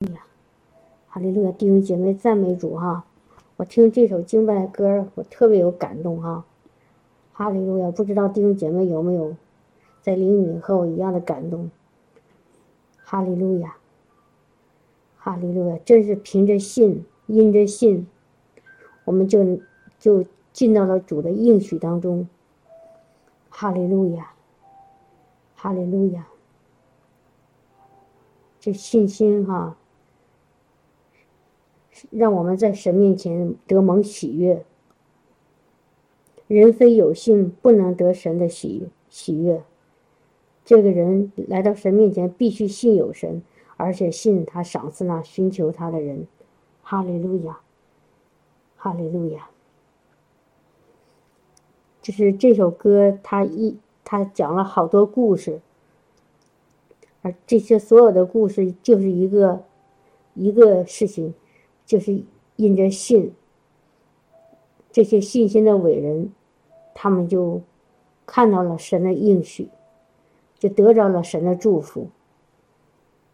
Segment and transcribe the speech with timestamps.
[0.00, 0.24] 哎呀，
[1.08, 1.52] 哈利路亚！
[1.52, 3.04] 弟兄姐妹，赞美主哈！
[3.58, 6.46] 我听这首敬拜歌，我特别有感动哈！
[7.34, 7.90] 哈利路亚！
[7.90, 9.36] 不知道弟兄姐妹有没有
[10.00, 11.70] 在灵里和我一样的感动？
[13.04, 13.76] 哈利路亚！
[15.18, 15.78] 哈利路亚！
[15.84, 18.06] 真是凭着信，因着信，
[19.04, 19.60] 我们就
[19.98, 22.26] 就进到了主的应许当中。
[23.50, 24.32] 哈利路亚！
[25.54, 26.26] 哈利路亚！
[28.58, 29.76] 这信心哈！
[32.10, 34.64] 让我们在神面前得蒙喜悦。
[36.46, 39.62] 人非有信，不能得神的喜喜悦。
[40.64, 43.42] 这个人来到神面前，必须信有神，
[43.76, 46.26] 而且信他赏赐那寻求他的人。
[46.82, 47.60] 哈利路亚，
[48.76, 49.48] 哈利路亚。
[52.02, 55.60] 就是这首歌，他一他讲了好多故事，
[57.22, 59.62] 而这些所有的故事就是一个
[60.34, 61.34] 一个事情。
[61.90, 62.22] 就是
[62.54, 63.34] 因着信，
[64.92, 66.30] 这些信心的伟人，
[66.94, 67.60] 他们就
[68.24, 69.68] 看到了神的应许，
[70.56, 72.06] 就得着了神的祝福。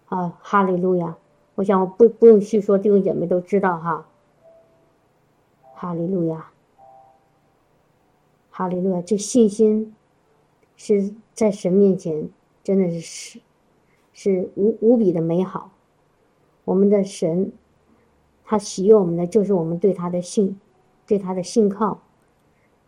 [0.06, 1.19] 啊，哈利路亚！
[1.56, 4.08] 我想我不不用细说，弟兄姐妹都知道哈。
[5.75, 6.50] 哈利路亚，
[8.48, 9.03] 哈利路亚！
[9.03, 9.94] 这信心
[10.77, 12.31] 是在神面前，
[12.64, 13.41] 真的是是
[14.14, 15.72] 是无无比的美好。
[16.64, 17.53] 我们的神。
[18.48, 20.58] 他喜悦我们的，就是我们对他的信，
[21.05, 22.00] 对他的信靠，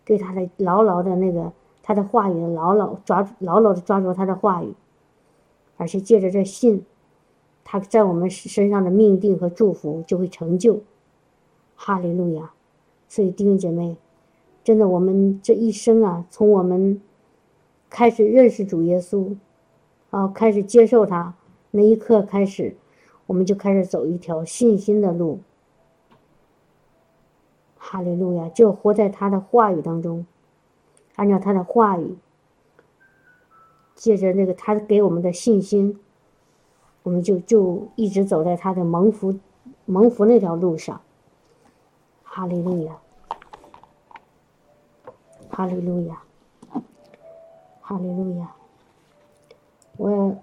[0.05, 4.73] 对他的牢牢的那个他的话语，牢牢抓住牢牢的抓住他的话语，
[5.77, 6.85] 而且借着这信，
[7.65, 10.81] 他在我们身上的命定和祝福就会成就。
[11.75, 12.53] 哈利路亚！
[13.09, 13.97] 所以弟兄姐妹，
[14.63, 17.01] 真的，我们这一生啊，从我们
[17.91, 19.35] 开始认识主耶稣，
[20.11, 21.35] 啊，开始接受他
[21.73, 22.77] 那一刻开始，
[23.27, 25.41] 我们就开始走一条信心的路。
[27.91, 30.27] 哈利路亚，就活在他的话语当中，
[31.17, 32.19] 按照他的话语，
[33.95, 35.99] 借着那个他给我们的信心，
[37.03, 39.39] 我们就就一直走在他的蒙福
[39.87, 41.01] 蒙福那条路上。
[42.23, 42.99] 哈利路亚，
[45.49, 46.23] 哈利路亚，
[47.81, 48.55] 哈利路亚，
[49.97, 50.37] 我。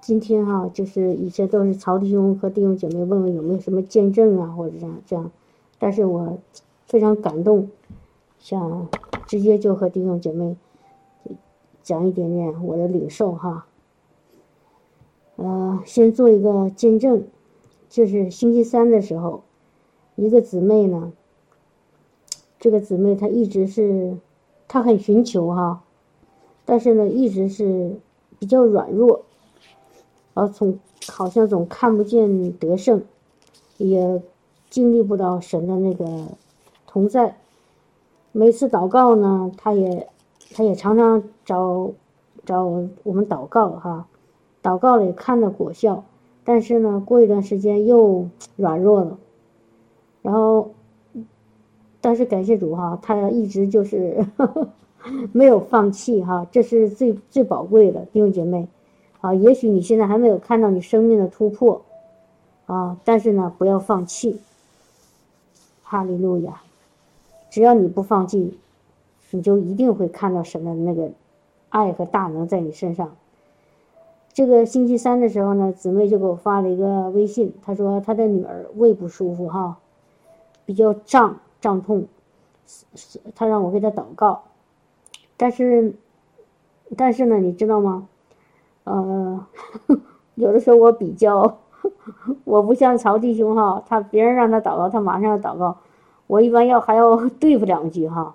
[0.00, 5.30] 今天哈，就是以前都是曹弟兄和弟兄姐妹问问有没有什么见证啊，或者这样这样，
[5.78, 6.38] 但是我
[6.86, 7.68] 非常感动，
[8.38, 8.88] 想
[9.26, 10.56] 直接就和弟兄姐妹
[11.82, 13.66] 讲一点点我的领受哈。
[15.36, 17.24] 呃，先做一个见证，
[17.88, 19.42] 就是星期三的时候，
[20.16, 21.12] 一个姊妹呢，
[22.58, 24.16] 这个姊妹她一直是，
[24.66, 25.82] 她很寻求哈，
[26.64, 27.96] 但是呢，一直是
[28.38, 29.26] 比较软弱。
[30.40, 30.78] 然后从
[31.08, 33.02] 好像总看不见得胜，
[33.76, 34.22] 也
[34.70, 36.28] 经历不到神的那个
[36.86, 37.36] 同在。
[38.32, 40.08] 每次祷告呢，他也
[40.54, 41.90] 他也常常找
[42.46, 42.64] 找
[43.02, 44.06] 我们祷告哈，
[44.62, 46.04] 祷告了也看到果效，
[46.42, 48.26] 但是呢，过一段时间又
[48.56, 49.18] 软弱了。
[50.22, 50.70] 然后，
[52.00, 54.24] 但是感谢主哈，他一直就是
[55.32, 58.66] 没有放弃哈，这是最最宝贵的弟兄姐妹。
[59.20, 61.82] 啊，也许你现在还没有看到你生命的突破，
[62.66, 64.40] 啊，但是呢，不要放弃。
[65.82, 66.62] 哈利路亚！
[67.50, 68.58] 只要你不放弃，
[69.32, 71.10] 你就一定会看到神的那个
[71.68, 73.16] 爱和大能在你身上。
[74.32, 79.78] 这个星期三的时候呢，姊妹就给我发了一个微信，她说她的女儿胃不舒服哈，
[80.64, 82.06] 比较胀胀痛，
[83.34, 84.44] 她让我给她祷告。
[85.36, 85.92] 但是，
[86.96, 88.06] 但是呢，你知道吗？
[88.84, 89.46] 呃，
[90.36, 91.58] 有的时候我比较，
[92.44, 95.76] 我不像曹弟兄哈，他别人让他祷告，他马上要祷告，
[96.26, 98.34] 我一般要还要 对付两句哈，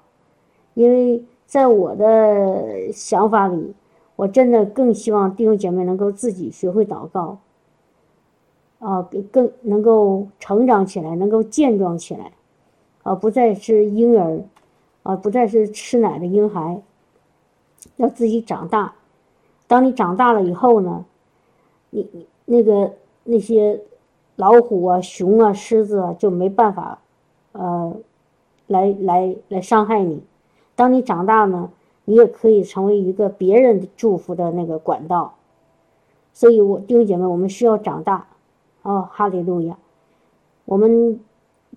[0.73, 3.73] 因为在我的想法里，
[4.15, 7.39] 我真的更希望弟兄姐妹能够自己学会祷告，
[8.79, 12.31] 啊，更能够成长起来，能够健壮起来，
[13.03, 14.43] 啊，不再是婴儿，
[15.03, 16.81] 啊，不再是吃奶的婴孩，
[17.97, 18.93] 要自己长大。
[19.67, 21.05] 当你长大了以后呢，
[21.89, 23.81] 你你那个那些
[24.35, 26.99] 老虎啊、熊啊、狮子啊就没办法，
[27.53, 27.95] 呃，
[28.67, 30.21] 来来来伤害你。
[30.75, 31.69] 当你长大呢，
[32.03, 35.35] 你也可以成为一个别人祝福的那个管道。
[36.33, 38.27] 所以，我弟兄姐妹，我们需要长大。
[38.81, 39.77] 哦，哈利路亚！
[40.65, 41.19] 我们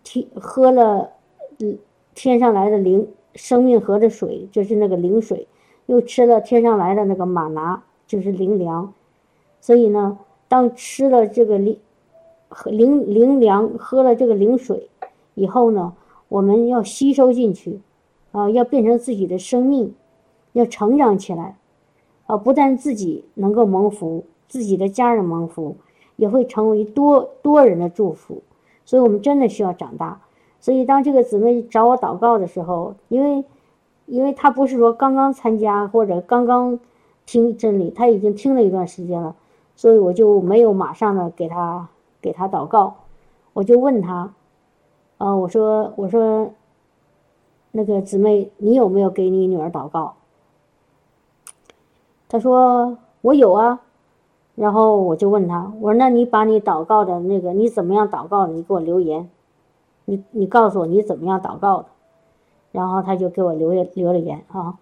[0.03, 1.13] 天喝了
[1.59, 1.79] 嗯
[2.15, 5.47] 天上来的灵生命河的水，就是那个灵水。
[5.89, 8.93] 又吃了天上来的那个马拿，就是灵粮，
[9.59, 11.79] 所以呢，当吃了这个灵
[12.51, 14.91] 喝灵灵粮，喝了这个灵水
[15.33, 15.95] 以后呢，
[16.29, 17.81] 我们要吸收进去，
[18.33, 19.95] 啊，要变成自己的生命，
[20.53, 21.57] 要成长起来，
[22.27, 25.77] 啊，不但自己能够蒙福，自己的家人蒙福，
[26.17, 28.43] 也会成为多多人的祝福。
[28.85, 30.21] 所以，我们真的需要长大。
[30.61, 33.45] 所以，当这个姊妹找我祷告的时候，因为，
[34.09, 36.81] 因为他不是说刚刚参加或者刚刚
[37.27, 39.37] 听真理，他已经听了一段时间了，
[39.77, 41.89] 所以我就没有马上的给他
[42.21, 42.95] 给他祷告，
[43.53, 44.33] 我就问他，
[45.19, 46.51] 啊，我说我说，
[47.71, 50.15] 那个姊妹，你有没有给你女儿祷告？
[52.29, 53.81] 他说我有啊，
[54.55, 59.29] 然后我就问他，我说那你把你祷告的那个你怎么样祷告的，你给我留言。
[60.07, 61.89] 你你告诉我你怎么样祷告的，
[62.73, 64.79] 然后他就给我留了留了言啊，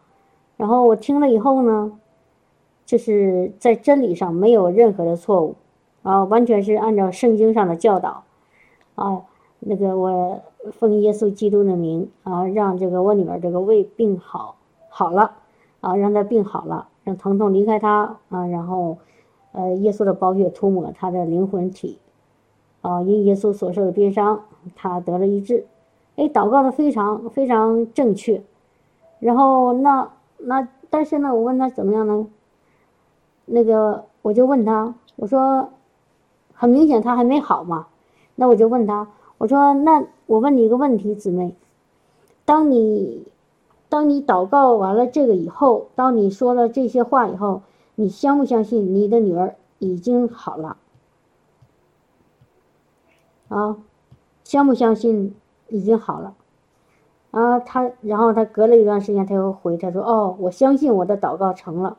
[0.56, 1.92] 然后我听了以后呢，
[2.84, 5.54] 就是在真理上没有任何的错误
[6.02, 8.24] 啊，完全是按照圣经上的教导
[8.94, 9.22] 啊，
[9.60, 10.40] 那个我
[10.72, 14.56] 奉耶稣基督的名啊，让这个我女儿这个胃病好
[14.88, 15.32] 好了
[15.80, 18.98] 啊，让她病好了，让疼痛离开她啊，然后
[19.52, 21.98] 呃耶稣的宝血涂抹她的灵魂体。
[22.82, 24.44] 啊，因耶稣所受的鞭伤，
[24.76, 25.66] 她得了医治。
[26.16, 28.42] 哎，祷告的非常非常正确。
[29.20, 32.26] 然后那那，但是呢，我问他怎么样呢？
[33.44, 35.70] 那个我就问他，我说，
[36.52, 37.86] 很明显他还没好嘛。
[38.34, 39.08] 那我就问他，
[39.38, 41.54] 我说，那我问你一个问题，姊妹，
[42.44, 43.26] 当你
[43.88, 47.62] 当你祷告完了这个以后，当你说了这些话以后，
[47.94, 50.76] 你相不相信你的女儿已经好了？
[53.48, 53.76] 啊，
[54.44, 55.34] 相不相信
[55.68, 56.34] 已经好了？
[57.32, 61.98] 啊，他然后他隔了一段时间，他又回他说：“哦，我相信我的祷告成了。”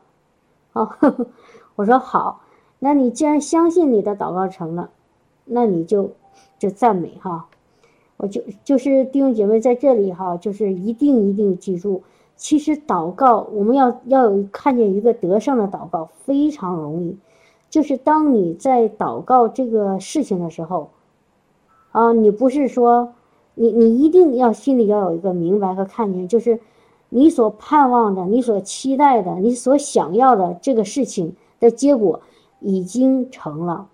[0.73, 0.89] 哦，
[1.75, 2.41] 我说好，
[2.79, 4.89] 那你既然相信你的祷告成了，
[5.45, 6.11] 那你就
[6.57, 7.47] 就赞美哈。
[8.17, 12.01] 我就就是弟兄姐妹在这里哈，就是一定一定记住，
[12.35, 17.17] 其实祷告我们要要有看见一个得胜的祷告非常容易，
[17.69, 20.89] 就是当你在祷告这个事情的时候。
[21.91, 23.13] 啊，你不是说，
[23.59, 26.59] 你你一定要心里要有一个明白和看见，就是
[27.09, 32.21] 你所盼望的、你所期待的、你所想要的这个事情的结果
[32.59, 33.88] 已经成了。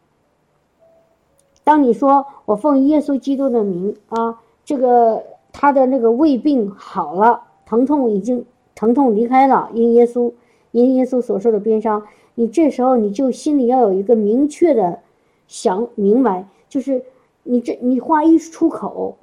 [1.64, 5.24] 当你说我奉耶稣基督的名啊，这个
[5.54, 8.46] 他的那个胃病好了，疼痛已经
[8.76, 10.32] 疼痛离开了，因耶稣
[10.72, 12.04] 因耶稣所受的鞭伤，
[12.36, 15.00] 你这时候你就心里要有一个明确的
[15.48, 17.02] 想明白，就是。
[17.46, 19.18] 你这你话一出口，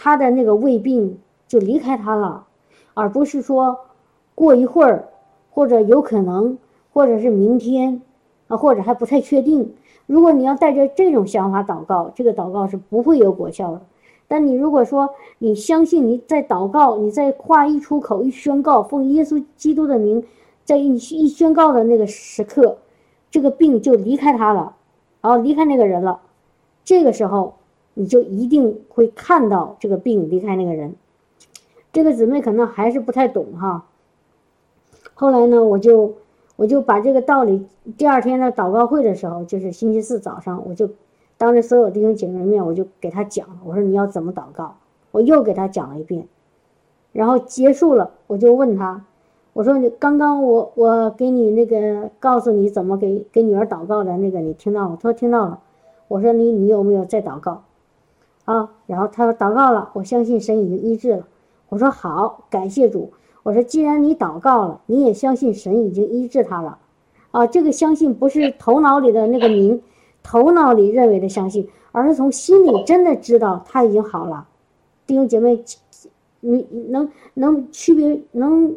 [0.00, 1.18] 他的那个胃病
[1.48, 2.46] 就离开他了，
[2.94, 3.76] 而不是说
[4.36, 5.08] 过一会儿，
[5.50, 6.56] 或者有可能，
[6.92, 8.00] 或者是明天，
[8.46, 9.74] 啊，或者还不太确定。
[10.06, 13.80] 如果你要带着这种想法祷告，这个祷告是不会有果效的。
[14.28, 20.22] 但你如果说你相信你在祷告，你在话一出口一宣告，奉耶稣基督的名，
[20.64, 22.78] 在一一宣告的那个时刻，
[23.32, 24.76] 这个病就离开他了，
[25.20, 26.20] 然后离开那个人了，
[26.84, 27.54] 这个时候。
[27.98, 30.94] 你就一定会看到这个病离开那个人，
[31.92, 33.86] 这个姊妹可能还是不太懂哈。
[35.14, 36.14] 后来呢，我就
[36.54, 37.66] 我就把这个道理，
[37.96, 40.88] 第二天的祷告会的时候，就是星期四早上，我就
[41.36, 44.76] 当着所有弟兄姐妹面，我就给他讲，我说你要怎么祷告，
[45.10, 46.28] 我又给他讲了一遍，
[47.10, 49.04] 然后结束了，我就问他，
[49.54, 54.94] 我说你刚刚我我给你那个告诉你怎么给给女儿祷告的那个，你听到了？
[54.94, 55.58] 他说听到了。
[56.06, 57.64] 我说你你有没有在祷告？
[58.48, 61.26] 啊，然后他说祷告了，我相信神已经医治了。
[61.68, 63.12] 我说好，感谢主。
[63.42, 66.78] 我说既然你祷告了，你也相信神已经医治他了。
[67.30, 69.82] 啊，这个相信不是头脑里的那个名，
[70.22, 74.46] 头脑里认为的相信，而是从心里真的知道他已经好了。
[75.06, 75.62] 弟兄姐妹，
[76.40, 78.74] 你能能区别能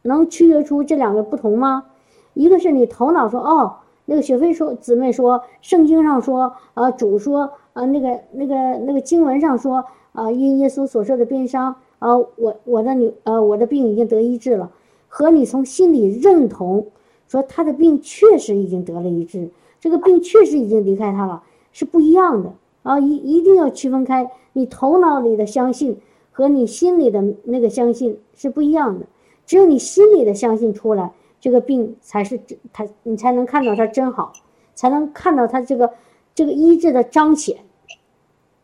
[0.00, 1.84] 能区别出这两个不同吗？
[2.32, 3.74] 一个是你头脑说哦，
[4.06, 7.50] 那个雪飞说姊妹说圣经上说啊主说。
[7.72, 14.70] 啊，那个、那个、那个经文上说，啊，因耶稣所受的鞭伤，啊，我我的女，呃，我的病已经得医治了，
[15.08, 16.86] 和你从心里认同，
[17.26, 22.52] 说他的病确实已经得了医治，这个病确实已经离开他了，是不一样的。
[22.84, 25.98] 啊，一一定要区分开，你头脑里的相信
[26.30, 29.04] 和你心里的那个相信是不一样的，
[29.44, 34.32] 只有你心里的相信出来，这个病才是真，他你才能看到他真好，
[34.74, 35.90] 才能看到他这个
[36.38, 37.56] 这个医治的彰显。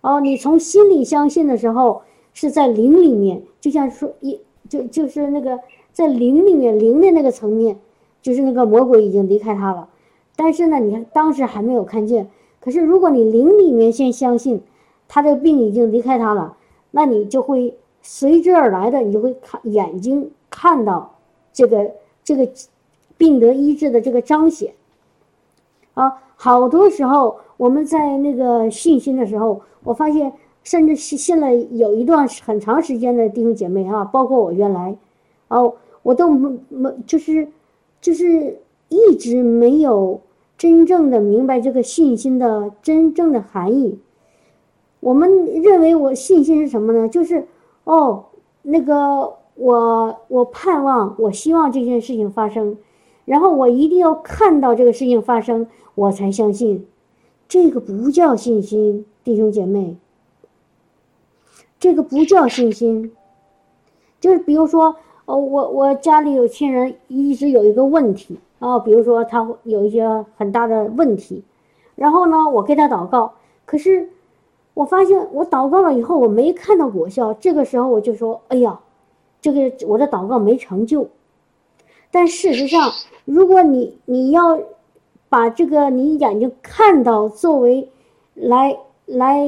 [0.00, 2.02] 哦，你从心里相信的时候，
[2.32, 5.58] 是在灵里面，就像说一就就是那个
[5.92, 7.80] 在灵里面灵的那个层面，
[8.22, 9.88] 就是那个魔鬼已经离开他了。
[10.36, 12.30] 但是呢，你当时还没有看见。
[12.60, 14.62] 可是如果你灵里面先相信，
[15.08, 16.56] 他这个病已经离开他了，
[16.92, 21.16] 那你就会随之而来的，你就会看眼睛看到
[21.52, 21.90] 这个
[22.22, 22.48] 这个
[23.18, 24.74] 病得医治的这个彰显。
[25.94, 30.32] 啊，好多时候我们在那个信心的时候，我发现，
[30.62, 34.96] 甚至信信了有一段很长时间的弟兄姐妹啊，包括我原来，
[35.48, 37.48] 哦，我都没没就是，
[38.00, 38.58] 就是
[38.88, 40.20] 一直没有
[40.58, 43.98] 真正的明白这个信心的真正的含义。
[45.00, 47.08] 我们认为我信心是什么呢？
[47.08, 47.46] 就是
[47.84, 48.24] 哦，
[48.62, 52.76] 那个我我盼望，我希望这件事情发生，
[53.26, 55.66] 然后我一定要看到这个事情发生。
[55.96, 56.84] 我才相信，
[57.48, 59.96] 这个不叫信心，弟兄姐妹。
[61.78, 63.12] 这个不叫信心，
[64.18, 64.96] 就是比如说，
[65.26, 71.44] 哦，我我家里有亲人一直有一个问题啊，比如说他有一些很大的问题，
[71.94, 73.34] 然后呢，我给他祷告，
[73.66, 74.08] 可是
[74.72, 78.80] 我发现我祷告了以后我没看到果效，这个时候我就说，哎呀，
[79.42, 81.08] 这个我的祷告没成就。
[82.10, 82.90] 但事实上，
[83.26, 84.58] 如果你你要。
[85.34, 87.90] 把这个你眼睛看到作为
[88.34, 89.40] 来来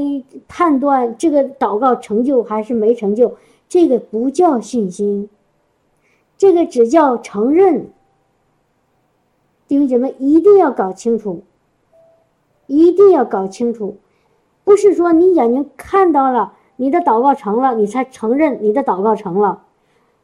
[0.48, 3.36] 判断这个祷告成就还是没成就，
[3.68, 5.30] 这个不叫信心，
[6.36, 7.92] 这个只叫承认。
[9.68, 11.44] 弟兄姐妹一定要搞清楚，
[12.66, 13.98] 一定要搞清楚，
[14.64, 19.62] 不是说你眼睛看到了你的祷告成了，你才承认你的祷告成了，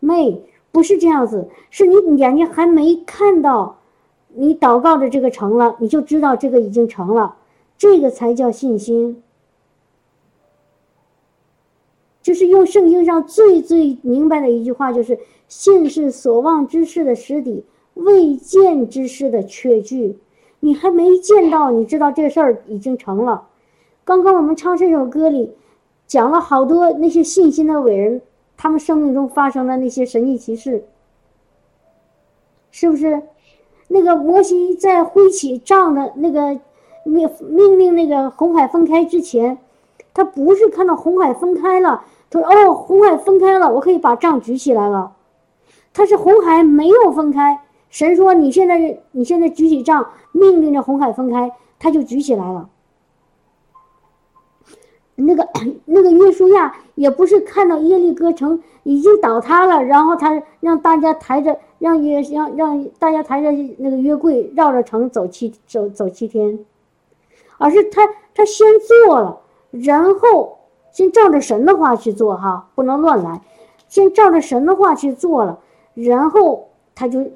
[0.01, 0.43] 妹
[0.73, 3.79] 不是这样子，是你眼睛还没看到。
[4.35, 7.37] 你祷告的这个成了，你就知道这个已经成了，
[7.77, 9.23] 这个才叫信心。
[12.23, 20.19] 就是用圣经上最最明白的一句话，就是“信是所望之事的实底，未见之事的确据”。
[20.61, 23.49] 你还没见到，你知道这事儿已经成了。
[24.05, 25.53] 刚刚我们唱这首歌里，
[26.07, 28.23] 讲了好多那些信心的伟人，
[28.57, 30.85] 他们生命中发生的那些神迹奇事，
[32.71, 33.21] 是不是？
[33.93, 36.59] 那个摩西在挥起杖的那个
[37.05, 39.59] 命命令那个红海分开之前，
[40.15, 45.13] 他不是看到红海分开了，他说：“哦，红海分开了，我可以把杖举起来了。”
[45.93, 52.71] 他是红海没有分开，神说：“你现在你现在举起杖，命令着红海分开，他就举起来了。”
[55.17, 55.47] 那个
[55.85, 61.59] 那个约书亚也不是看到耶利哥城已经倒塌了，然后他让大家抬着。
[61.83, 66.65] 让约让让大家抬着那个约柜绕着城走七走走七天，
[67.59, 69.41] 而是他他先做了，
[69.73, 70.59] 然后
[70.93, 73.43] 先照着神的话去做哈，不能乱来，
[73.89, 75.59] 先照着神的话去做了，
[75.95, 77.33] 然后他就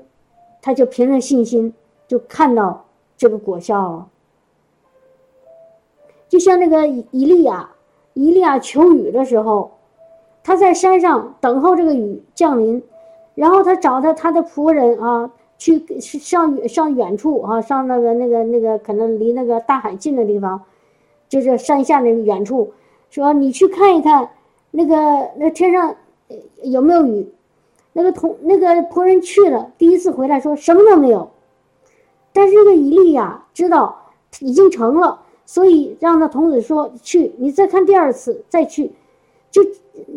[0.62, 1.74] 他就凭着信心
[2.06, 2.84] 就看到
[3.16, 4.06] 这个果效了。
[6.28, 7.70] 就像那个以利亚，
[8.14, 9.72] 以利亚求雨的时候，
[10.44, 12.80] 他在山上等候这个雨降临。
[13.36, 20.62] 然后他找他他的仆人啊，去上上远处啊，上那个那个那个可能离那个大海近的地方，
[21.28, 22.72] 就是山下那远处，
[23.10, 24.30] 说你去看一看，
[24.70, 25.94] 那个那天上
[26.62, 27.32] 有没有雨？
[27.92, 31.30] 那个同那个仆人去了，第一次回来说什么都没有。
[32.32, 38.92] 但是这个以利亚知道已经成了，所以让他童子说去，你再看第二次再去，
[39.50, 39.62] 就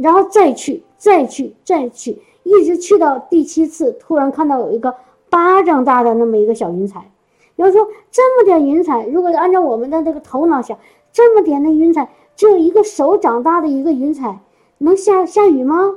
[0.02, 2.22] 然后再去再去再去。
[2.50, 4.96] 一直去到第七次，突然看到有一个
[5.30, 7.12] 巴掌大的那么一个小云彩。
[7.56, 10.78] 有人说，这么点云彩，如果按照我们的这个头脑想，
[11.12, 14.40] 这么点的云彩，只有一个手掌大的一个云彩，
[14.80, 15.96] 能下下雨吗？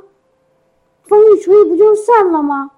[1.04, 2.73] 风一吹不就散了吗？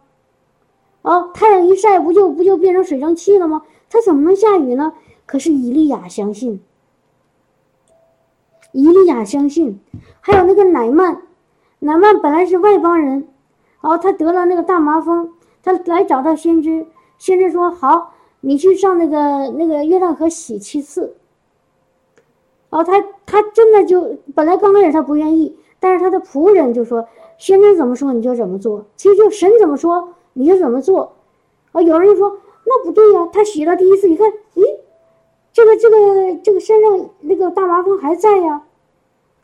[1.03, 3.63] 啊，太阳一晒不就不就变成水蒸气了吗？
[3.91, 4.93] 它怎么能下雨呢？
[5.27, 6.61] 可是伊利亚相信，
[8.73, 9.81] 伊利亚相信，
[10.21, 11.23] 还有那个乃曼，
[11.79, 13.29] 乃曼本来是外邦人。
[13.85, 16.87] 哦，他得了那个大麻风，他来找到先知，
[17.19, 21.17] 先知说：“好，你去上那个那个约旦河洗七次。”
[22.71, 31.13] 哦，他他真的就本来刚开始他不愿意，但是他的仆人就说：“先知怎么说你就怎么做。”其实就神怎么说你就怎么做。
[31.73, 34.63] 啊，有人就说：“那不对呀，他洗了第一次，一看，咦，
[35.53, 38.63] 这个这个这个身上那个大麻风还在呀。”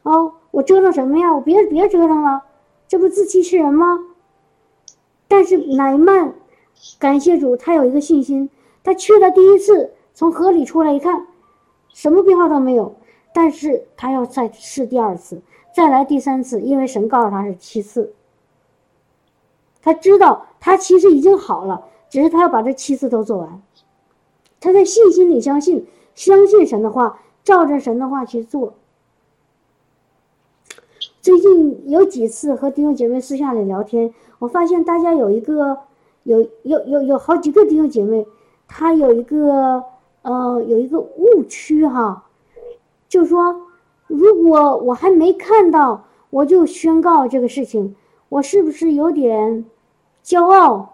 [0.02, 1.34] 哦，我折腾什么呀？
[1.34, 2.44] 我别别折腾了，
[2.88, 4.06] 这不自欺欺人吗？
[5.30, 6.34] 但是乃曼，
[6.98, 8.50] 感谢主，他有一个信心。
[8.82, 11.28] 他去了第一次，从河里出来一看，
[11.94, 12.96] 什么变化都没有。
[13.32, 15.40] 但是他要再试第二次，
[15.72, 18.12] 再来第三次，因为神告诉他是七次。
[19.80, 23.62] 他知道他其实已经好了，只是他要把这七次都做完。
[24.58, 28.74] 他在信心里相信，相信神的话，照着神的话去做。
[31.22, 35.76] 最近有几次和弟兄姐妹私下里聊天，我发现大家有一个，
[36.22, 38.26] 有有有有好几个弟兄姐妹，
[38.66, 39.84] 他有一个
[40.22, 42.24] 呃有一个误区哈，
[43.06, 43.54] 就说
[44.06, 47.94] 如果我还没看到，我就宣告这个事情，
[48.30, 49.66] 我是不是有点
[50.24, 50.88] 骄傲，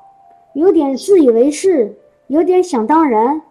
[0.54, 3.42] 有点自以为是，有点想当然？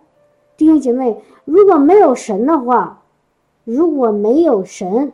[0.58, 3.01] 弟兄姐妹，如果没有神的话，
[3.63, 5.13] 如果没有神，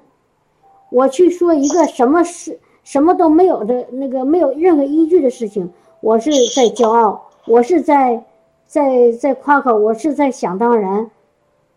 [0.92, 5.72] 我去说一个什么事，什么都没有的那个没有任何依据的事情，
[6.02, 8.24] 我是在骄傲，我是在
[8.68, 11.10] 在在夸口，我是在想当然，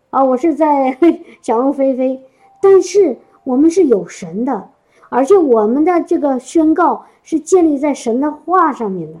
[0.09, 0.95] 啊，我是在
[1.41, 2.21] 想入非非。
[2.61, 4.69] 但是我们是有神的，
[5.09, 9.19] 而且我们的这个宣告是建立在神的话上面的，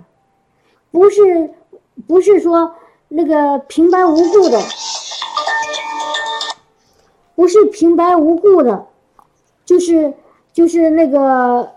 [0.91, 1.49] 不是
[2.05, 2.75] 不是说。
[3.07, 4.59] 那个平白无故的，
[7.35, 8.87] 不是平白无故的，
[9.65, 10.13] 就是
[10.53, 11.69] 就是那个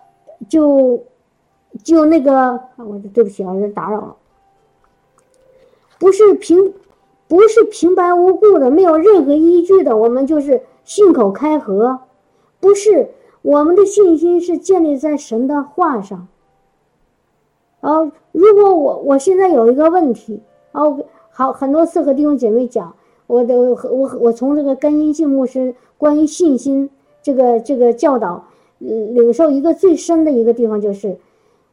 [0.48, 1.02] 就
[1.82, 4.16] 就那个，我对不起啊，人打扰了，
[5.98, 6.74] 不是平
[7.26, 12.00] 不是平白无故的，没有任何依据的，我们就是信口开河，
[12.60, 13.10] 不是
[13.42, 16.28] 我们的信心是建立在神的话上。
[17.80, 20.42] 啊，如果我我现在有一个问题，
[20.72, 21.04] 哦。
[21.30, 22.96] 好，很多次和弟兄姐妹讲，
[23.28, 26.90] 我的我我我从这个甘音信牧师关于信心
[27.28, 28.46] 这个这个教导，
[28.78, 31.18] 领受一个最深的一个地方就是，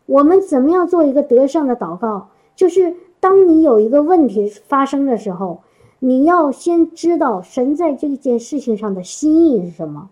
[0.05, 2.27] 我们怎么样做一个得胜的祷告？
[2.57, 5.61] 就是当你有一个问题发生的时候，
[5.99, 10.09] 你要先知道神在这件事情上的心意是什么。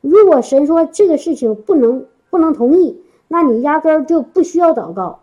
[0.00, 2.98] 如果神说这个事情不能不能同意，
[3.28, 5.20] 那你压根就不需要祷告。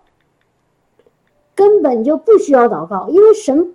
[1.56, 3.74] 根本就不需要祷告，因为神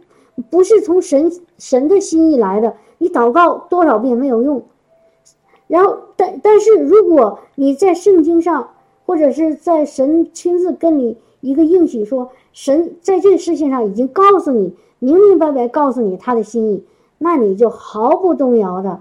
[0.49, 4.63] 不是从神神的心意来的，你祷告多少遍没有用。
[5.69, 8.71] 然后，但但是如果你在圣经上，
[9.07, 16.85] 或者是在神亲自跟你一个应许说，神在这个事情上已经告诉你，明明白白告诉你他的心意，
[17.19, 19.01] 那你就毫不动摇的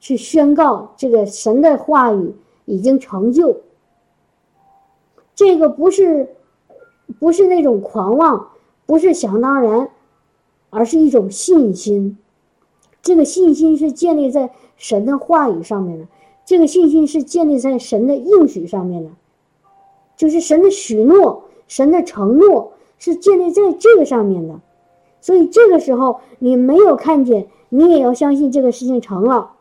[0.00, 3.58] 去宣告这个神的话语已经成就。
[5.34, 6.30] 这个不是。
[7.18, 8.50] 不是那种狂妄，
[8.84, 9.88] 不是想当然，
[10.68, 12.18] 而是一种信心。
[13.00, 16.06] 这个信心是建立在神的话语上面的，
[16.46, 19.10] 这个信心是建立在神的应许上面的，
[20.16, 24.58] 就是神的许诺、神的承诺是建立在这个上面的。
[25.20, 29.52] 所以这个时候你没有看见，你也要相信这个事情成了。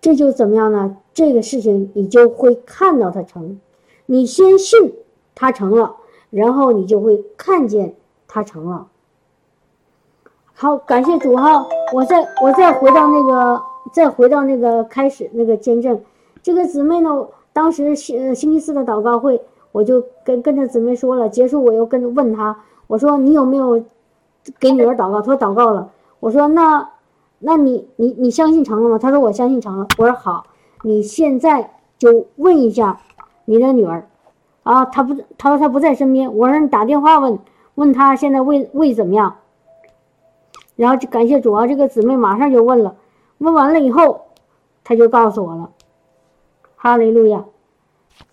[0.00, 0.98] 这就怎么样呢？
[1.12, 3.58] 这个事情你就会看到它成，
[4.06, 4.94] 你先信。
[5.38, 5.96] 它成了，
[6.30, 7.94] 然后你就会看见
[8.26, 8.88] 它成了。
[10.58, 11.66] 好，感谢主哈！
[11.92, 16.00] 我再我再回到那个，再回到那个开始那个见证。
[16.42, 17.10] 这个姊妹呢，
[17.52, 19.38] 当时星星期四的祷告会，
[19.70, 21.28] 我就跟跟着姊妹说了。
[21.28, 23.84] 结束我又跟问她，我说你有没有
[24.58, 25.20] 给女儿祷告？
[25.20, 25.90] 她说祷告了。
[26.20, 26.88] 我说那
[27.38, 28.98] 那你你你相信成了吗？
[28.98, 29.86] 她说我相信成了。
[29.98, 30.46] 我说好，
[30.84, 32.98] 你现在就问一下
[33.44, 34.08] 你的女儿。
[34.62, 36.34] 啊，她不，她说她不在身边。
[36.34, 37.38] 我让你打电话问
[37.74, 39.36] 问她现在胃胃怎么样。
[40.76, 42.96] 然后就感谢主啊，这个姊妹马上就问了，
[43.38, 44.26] 问完了以后，
[44.84, 45.70] 他就告诉我了。
[46.76, 47.44] 哈利路亚。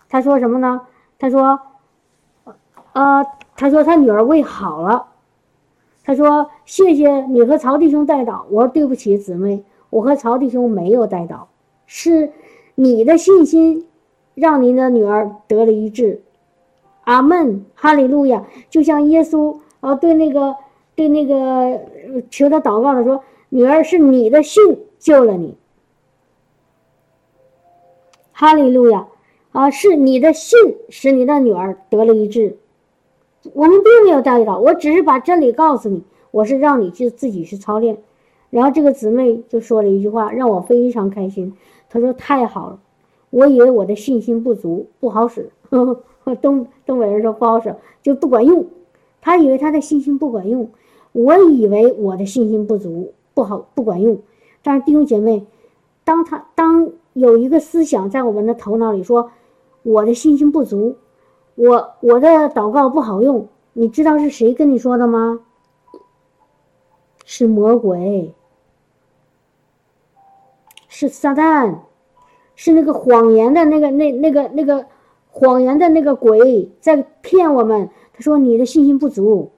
[0.10, 0.82] 他说什么呢？
[1.18, 1.60] 他说，
[2.94, 3.26] 呃，
[3.56, 5.08] 他说他女儿胃好了。
[6.04, 8.44] 他说谢谢你和曹弟兄带祷。
[8.50, 11.46] 我说对不起，姊妹，我和曹弟兄没有带祷，
[11.88, 12.32] 是
[12.76, 13.88] 你的信心。
[14.36, 16.24] 让您的女儿得了医治，
[17.04, 18.44] 阿门，哈利路亚！
[18.68, 20.56] 就像耶稣啊，对那个
[20.96, 21.82] 对那个
[22.30, 25.56] 求他祷告的说：“女儿是你的信救了你。”
[28.32, 29.08] 哈利路亚！
[29.52, 30.58] 啊，是你的信
[30.90, 32.58] 使你的女儿得了一治。
[33.54, 37.98] 我们并没有带到，我只是把真理告诉你，我是让你去自己去操练。
[38.50, 41.54] 然后这个姊妹就说了一句话，让我非常开心。
[41.90, 42.80] 她说：“太好了。”
[43.30, 45.50] 我以为我的信心不足，不好使。
[46.42, 48.66] 东东北人说不好使，就不管用。
[49.22, 50.70] 他以为他的信心不管用，
[51.14, 54.20] 我以为我的信心不足，不好不管用。
[54.62, 55.46] 但是弟兄姐妹，
[56.04, 59.32] 当他当有一个思想在我们的头脑里说
[59.84, 60.98] 我的信心不足，
[61.56, 65.40] 我我的祷告不好用，你知道是谁跟你说的吗？
[67.26, 68.34] 是魔鬼，
[70.90, 71.76] 是撒旦。
[72.56, 74.86] 是那个谎言的那个那那个那个
[75.32, 77.90] 谎言的那个鬼在骗我们。
[78.14, 79.50] 他说你的信心不足，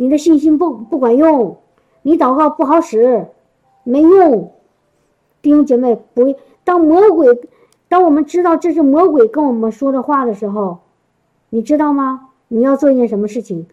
[0.00, 1.58] 你的信心不不管用，
[2.00, 3.26] 你祷告不好使，
[3.84, 4.50] 没用。
[5.42, 6.34] 弟兄姐妹，不，
[6.64, 7.38] 当魔鬼，
[7.86, 10.78] 当我们知道这是魔鬼跟我们说的话的时候，
[11.50, 12.30] 你知道吗？
[12.48, 13.66] 你要做一件什么事情？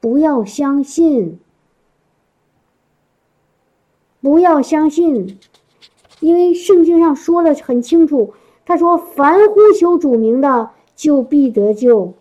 [0.00, 1.38] 不要相信，
[4.22, 5.38] 不要相信，
[6.20, 8.32] 因为圣经上说的很清楚，
[8.64, 12.14] 他说：“凡呼求主名的，就必得救。”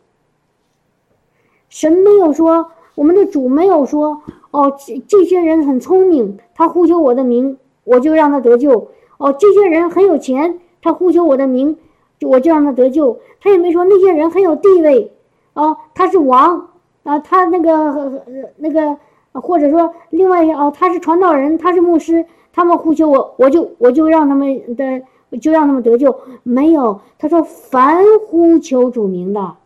[1.71, 8.87] 神没有说，我们的主没有说：“哦，这这些人很聪明，他呼求我的名。”我就让他得救
[9.19, 11.77] 哦，这些人很有钱，他呼求我的名，
[12.23, 13.19] 我就让他得救。
[13.39, 15.11] 他也没说那些人很有地位，
[15.53, 16.69] 哦，他是王
[17.03, 18.23] 啊，他那个
[18.57, 18.97] 那个，
[19.33, 25.03] 或者说另外哦，他是传道人，他是牧师，他们呼求我，我就我就让他们的
[25.39, 26.19] 就让他们得救。
[26.41, 29.57] 没有，他说凡呼求主名的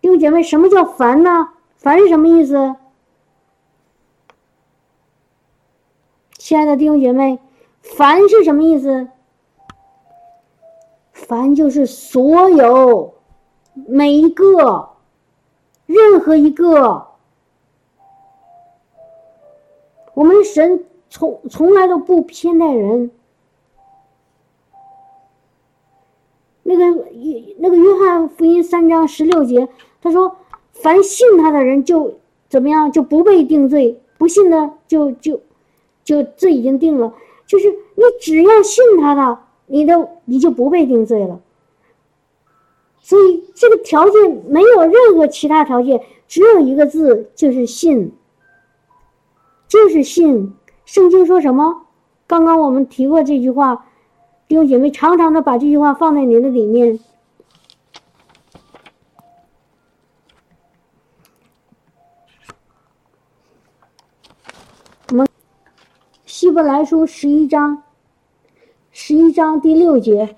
[0.00, 1.50] 弟兄姐妹，什么叫凡呢？
[1.84, 2.76] 凡是什么意思？
[6.38, 7.38] 亲爱的弟兄姐妹，
[7.82, 9.08] 凡是什么意思？
[11.12, 13.12] 凡就是所有、
[13.74, 14.94] 每一个、
[15.84, 17.08] 任何一个。
[20.14, 23.10] 我们神从从来都不偏待人。
[26.62, 29.68] 那个约那个约翰福音三章十六节，
[30.00, 30.38] 他说
[30.74, 32.18] ：“凡信他的人就
[32.50, 35.40] 怎么样，就不被定罪；不信的就就。”
[36.04, 37.14] 就这已经定了，
[37.46, 41.40] 就是你只要信他的，你的你就不被定罪了。
[43.00, 48.12] 所以这个条件没有任何其他条件，只有一个字，就是信，
[49.66, 50.52] 就是信。
[50.84, 51.86] 圣经说什么？
[52.26, 53.86] 刚刚我们提过这句话，
[54.46, 57.00] 弟兄姐妹常常的把这句话放在你的里面。
[66.36, 67.84] 希伯来书十一章，
[68.90, 70.34] 十一章第六节：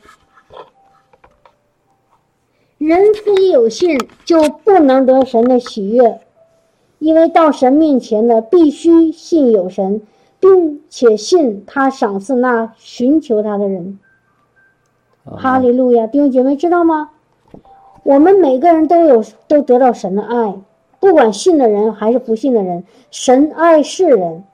[2.77, 6.21] 人非有信，就不能得神的喜悦，
[6.99, 10.03] 因为到神面前的必须信有神，
[10.39, 13.99] 并且信他赏赐那寻求他的人。
[15.25, 16.07] 哈利路亚！
[16.07, 17.13] 弟兄姐妹知道吗？
[18.03, 20.59] 我们每个人都有都得到神的爱，
[21.01, 24.45] 不管信的人还是不信的人，神爱世人。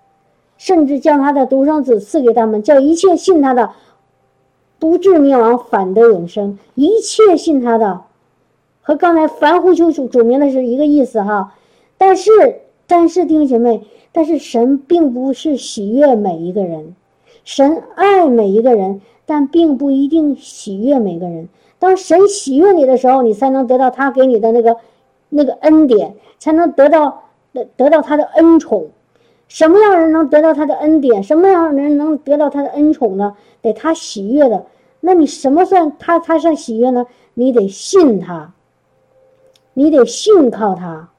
[0.63, 3.73] 甚至将他的独生子赐给他们，叫一切信他的
[4.79, 6.57] 不至灭亡，反得永生。
[6.77, 8.03] 一切信他的，
[8.81, 11.55] 和刚才凡呼求主主名的是一个意思哈。
[11.99, 16.95] 但是，但是弟兄姐妹，但是神并不是喜悦每一个人，
[17.43, 21.49] 神爱每一个人，但并不一定喜悦每个人。
[21.81, 24.77] 当神喜悦你的时候，你才能得到他给你的那个
[25.29, 28.91] 那个恩典，才能得到得得到他的恩宠。
[29.53, 31.23] 什么样人能得到他的恩典？
[31.23, 33.37] 什么样人能得到他的恩宠呢？
[33.61, 34.65] 得他喜悦的。
[35.01, 36.19] 那你什么算他？
[36.19, 37.05] 他算喜悦呢？
[37.35, 38.55] 你得信他，
[39.75, 41.11] 你得信靠他。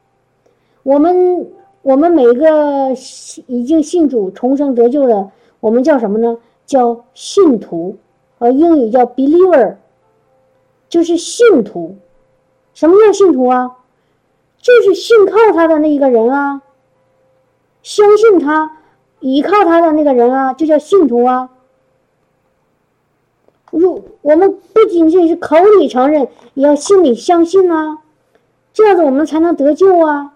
[0.82, 1.48] 我们
[1.84, 2.90] 我们每个
[3.46, 6.40] 已经信主、重生得救的，我们叫什么呢？
[6.66, 7.98] 叫信徒，
[8.40, 9.76] 呃，英语叫 believer，
[10.90, 11.98] 就是信徒。
[12.74, 13.78] 什么叫信徒啊？
[14.60, 16.64] 就是信靠他的那一个人啊。
[17.84, 18.72] 相信他，
[19.20, 21.50] 依靠他的那个人啊，就叫信徒啊。
[23.72, 28.00] 如我们不仅仅是口里承认，也要心里相信啊，
[28.72, 30.34] 这样子我们才能得救啊。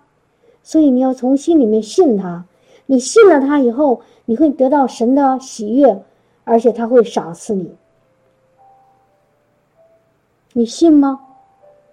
[0.62, 2.44] 所以你要从心里面信他，
[2.88, 6.04] 你信了他以后，你会得到神的喜悦，
[6.44, 7.76] 而且他会赏赐你。
[10.52, 11.22] 你信吗？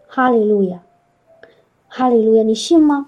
[0.09, 0.83] 哈利路亚，
[1.87, 3.07] 哈利路亚，你信吗？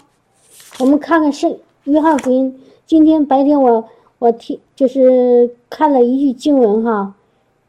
[0.78, 1.58] 我们看看圣。
[1.86, 7.14] 约翰福音，今天白天我我听就是看了一句经文哈，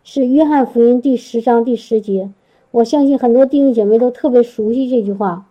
[0.03, 2.31] 是约翰福音第十章第十节，
[2.71, 5.45] 我相信很多弟兄姐妹都特别熟悉这句话。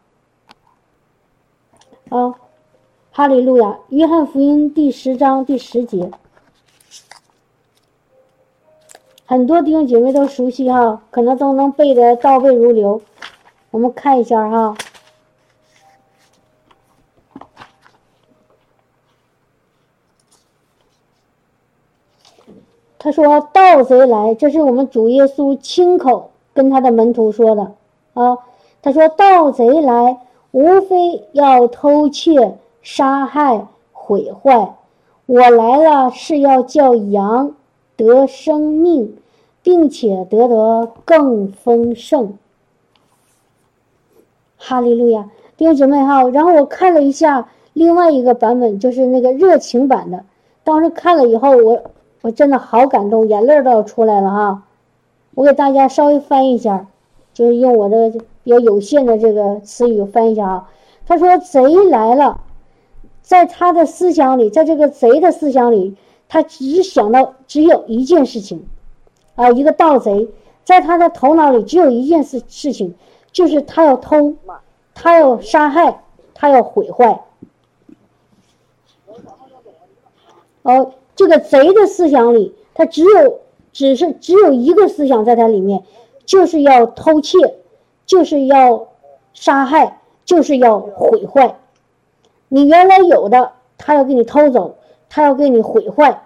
[2.09, 2.35] 啊，
[3.13, 3.79] 哈利路亚！
[3.91, 6.11] 约翰福音第十章第十节，
[9.27, 13.01] 很多弟兄姐妹都熟悉哈，可能都能背得倒背如流。
[13.71, 14.77] 我们看一下哈。
[23.07, 27.71] 他说：“盗贼来，这是我们主耶稣亲口跟他的门徒说的
[28.15, 28.37] 啊。
[28.83, 30.19] 他说：盗贼来，
[30.51, 34.75] 无非要偷窃、杀害、毁坏。
[35.27, 37.55] 我来了，是要叫羊
[37.97, 39.17] 得生命，
[39.63, 42.37] 并且得得更丰盛。
[44.57, 46.25] 哈利路亚，弟兄姐妹哈。
[46.31, 50.25] 然后我看了一下另外一个版本就是那个热情版的。
[50.65, 51.81] 当时看了以后，我
[52.27, 54.65] 我真的好感动，眼泪都要出来了哈。
[55.35, 56.89] 我给大家稍微翻译一下，
[57.33, 58.11] 就是用我的
[58.43, 60.69] 比较有限的这个词语翻译一下啊。
[61.07, 62.41] 他说：“贼来了，
[63.23, 65.97] 在他的思想里，在这个贼的思想里，
[66.29, 68.67] 他只想到只有一件事情，
[69.37, 70.29] 啊，一个盗贼，
[70.65, 72.97] 在他的头脑里只有一件事事情，
[73.31, 74.35] 就是他要偷，
[74.95, 76.03] 他要杀害，
[76.35, 77.21] 他要毁坏。
[80.63, 83.41] 哦，这个贼的思想里，他只有。”
[83.77, 85.83] 只是只有一个思想在它里面，
[86.25, 87.37] 就是要偷窃，
[88.07, 88.89] 就是要
[89.35, 91.59] 杀害，就是要毁坏。
[92.49, 94.77] 你原来有的，他要给你偷走，
[95.11, 96.23] 他要给你毁坏。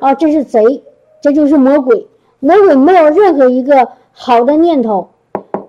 [0.00, 0.82] 啊，这是贼，
[1.20, 2.08] 这就是魔鬼。
[2.40, 5.10] 魔鬼没有任何一个好的念头，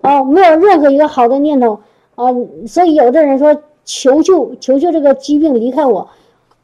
[0.02, 1.80] 啊，没有任何一个好的念头
[2.16, 2.34] 啊。
[2.66, 6.10] 所以有的人说，求求求求这个疾病离开我。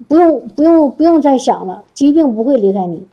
[0.07, 3.07] 不用不用不用再想了，疾病不会离开你，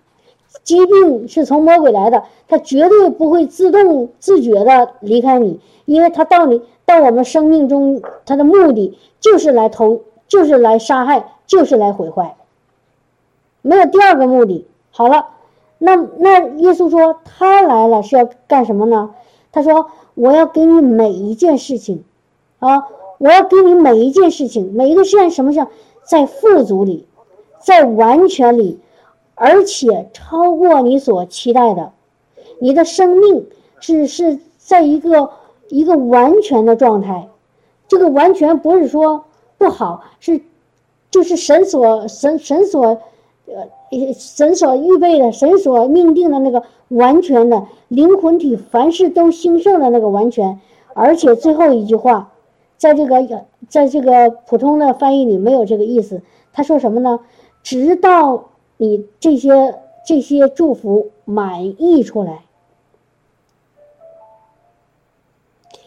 [0.63, 12.37] 疾病是从魔鬼来的，他绝对不会自动自觉的离开你，因为他到你到我们生命中，他的目的就是来偷，就是来杀害，就是来毁坏，
[13.63, 14.67] 没有第二个目的。
[14.91, 15.29] 好了，
[15.79, 19.15] 那那耶稣说他来了是要干什么呢？
[19.53, 22.05] 他说我要给你每一件事情，
[22.59, 25.67] 啊，我要给你每一件事情，每一个事情什么像。
[26.05, 27.07] 在富足里，
[27.59, 28.79] 在完全里，
[29.35, 31.93] 而且超过你所期待的，
[32.61, 33.47] 你的生命
[33.81, 35.31] 只是在一个
[35.69, 37.29] 一个完全的状态。
[37.89, 39.25] 这个完全不是说
[39.57, 40.41] 不好，是
[41.11, 42.99] 就是神所神神所
[43.47, 50.61] 呃神所预备的，神所命定的那个完全的灵魂体，凡事都兴盛的那个完全。
[50.93, 52.31] 而且最后一句话。
[52.85, 56.21] 在这个，在这个普通的翻译里没有这个意思。
[56.53, 57.21] 他说什么呢？
[57.63, 62.41] 直到你这些这些祝福满溢出来，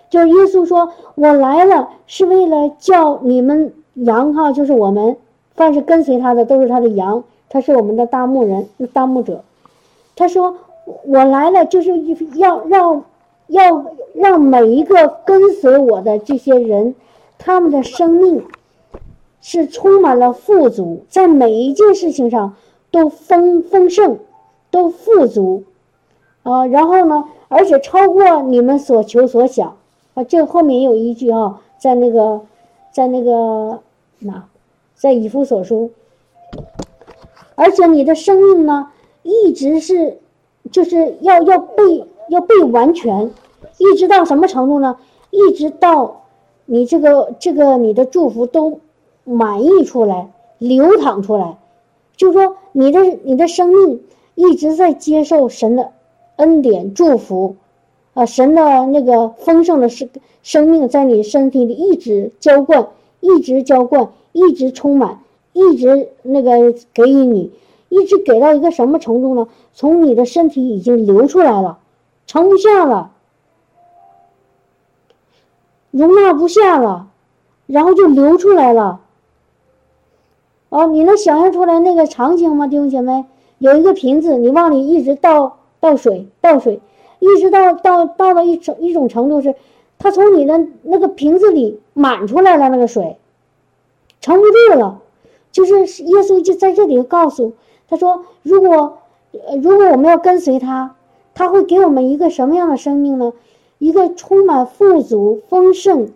[0.10, 5.18] 就是耶稣说：“我来了是为了叫你们羊哈，就是我们
[5.54, 9.44] 凡是跟随他的都是他的羊，他是我们的大牧人、大牧者。”
[10.18, 10.58] 他说
[11.06, 11.92] ：“我来了就是
[12.38, 13.06] 要让。”
[13.48, 16.96] 要让每一个跟随我的这些人，
[17.38, 18.46] 他们的生命
[19.40, 22.56] 是充满了富足，在每一件事情上
[22.92, 24.20] 都丰丰盛，
[24.70, 25.64] 都富足，
[26.44, 29.78] 啊，然后呢，而且超过你们所求所想，
[30.14, 32.42] 啊，这后面有一句啊，在那个，
[32.92, 33.80] 在那个
[34.20, 34.50] 哪，
[34.94, 35.92] 在以夫所书，
[37.56, 38.90] 而且你的生命呢，
[39.24, 40.18] 一直是，
[40.70, 42.06] 就是要要被。
[42.30, 43.32] 要被完全，
[43.78, 44.98] 一直到什么程度呢？
[45.30, 46.24] 一直到
[46.66, 48.80] 你这个这个你的祝福都
[49.24, 51.58] 满溢出来、流淌出来，
[52.16, 54.02] 就是说你的你的生命
[54.36, 55.92] 一直在接受神的
[56.38, 57.56] 恩典祝福，
[58.14, 60.10] 啊，神的那个丰盛的生
[60.44, 62.88] 生命在你身体里一直浇灌，
[63.20, 65.20] 一直浇灌，一直充满，
[65.54, 67.52] 一直那个给予你，
[67.90, 69.48] 一直给到一个什么程度呢？
[69.74, 71.80] 从你的身体已经流出来了。
[72.28, 73.12] 盛不下了，
[75.92, 77.08] 容纳不下了，
[77.66, 79.00] 然后就流出来了。
[80.68, 83.26] 哦，你能想象出来那个场景吗，弟兄姐妹？
[83.60, 86.82] 有一个瓶子，你往里一直倒倒水，倒水，
[87.20, 89.56] 一直到到到一种一种程度是，
[89.98, 93.18] 它从你的那个瓶子里满出来了，那个水
[94.20, 95.00] 盛不住了。
[95.54, 97.54] 就是耶稣就在这里告诉
[97.88, 98.98] 他说：“如果
[99.64, 100.94] 如果我们要跟随他。”
[101.38, 103.32] 他会给我们一个什么样的生命呢？
[103.78, 106.10] 一个充满富足、丰盛、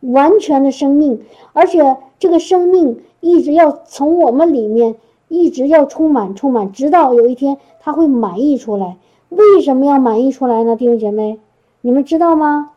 [0.00, 1.20] 完全的生命，
[1.52, 4.94] 而且这个生命一直要从我们里面
[5.28, 8.96] 一直要充满、充满，直到有一天它会满溢出来。
[9.28, 10.74] 为什么要满溢出来呢？
[10.74, 11.38] 弟兄姐妹，
[11.82, 12.70] 你们知道吗？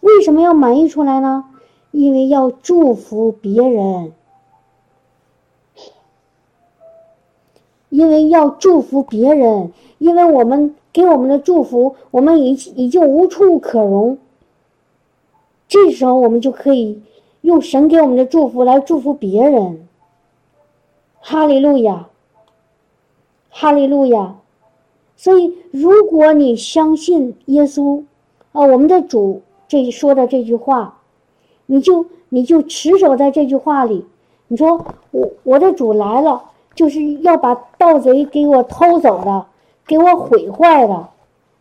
[0.00, 1.46] 为什么要满溢出来呢？
[1.90, 4.12] 因为要祝福别人。
[7.88, 9.72] 因为要祝福别人，
[10.04, 14.18] 因为我们给我们的祝福，我们已已经无处可容。
[15.66, 17.00] 这时候，我们就可以
[17.40, 19.88] 用神给我们的祝福来祝福别人。
[21.20, 22.10] 哈利路亚，
[23.48, 24.36] 哈利路亚。
[25.16, 28.02] 所以，如果你相信耶稣，
[28.52, 30.98] 啊，我们的主这说的这句话，
[31.64, 34.04] 你就你就持守在这句话里。
[34.48, 36.50] 你说我我的主来了。
[36.74, 39.46] 就是要把盗贼给我偷走的，
[39.86, 41.08] 给我毁坏的，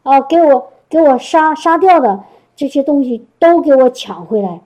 [0.04, 2.24] 啊，给我给我杀杀掉的
[2.56, 4.62] 这些东西都给我抢回来，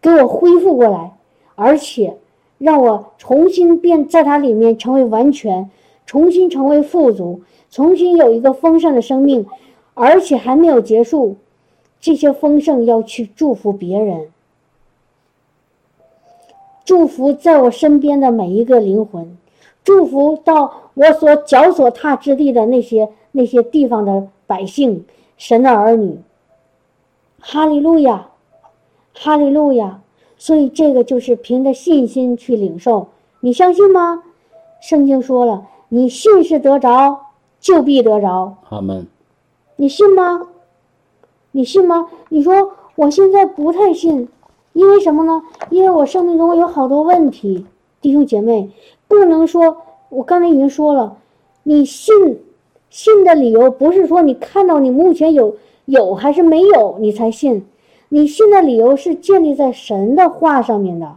[0.00, 1.12] 给我恢复过来，
[1.54, 2.16] 而且
[2.58, 5.70] 让我重新变在它里面成为完全，
[6.04, 7.40] 重新成为富足，
[7.70, 9.46] 重新有一个丰盛的生命，
[9.94, 11.36] 而且还没有结束，
[12.00, 14.28] 这些丰盛要去祝福别人，
[16.84, 19.36] 祝福在我身边的每一个灵魂，
[19.88, 25.06] 祝福到我所脚所踏之地的那些那些地方的百姓，
[25.38, 26.20] 神的儿女。
[27.40, 28.28] 哈利路亚，
[29.14, 30.02] 哈利路亚！
[30.36, 33.08] 所以这个就是凭着信心去领受，
[33.40, 34.24] 你相信吗？
[34.82, 37.18] 圣经说了，你信是得着，
[37.58, 38.56] 就必得着。
[38.68, 39.06] 阿门。
[39.76, 40.48] 你信吗？
[41.52, 42.10] 你信吗？
[42.28, 44.28] 你说我现在不太信，
[44.74, 45.42] 因为什么呢？
[45.70, 47.64] 因为我生命中有好多问题。
[48.02, 48.70] 弟兄姐妹，
[49.08, 49.78] 不能说，
[50.10, 51.16] 我刚才已经说了，
[51.64, 52.40] 你信
[52.90, 55.56] 信的理由不是说你看到你目前有。
[55.88, 57.64] 有还是没有，你才信？
[58.10, 61.16] 你信的理由是建立在神的话上面的，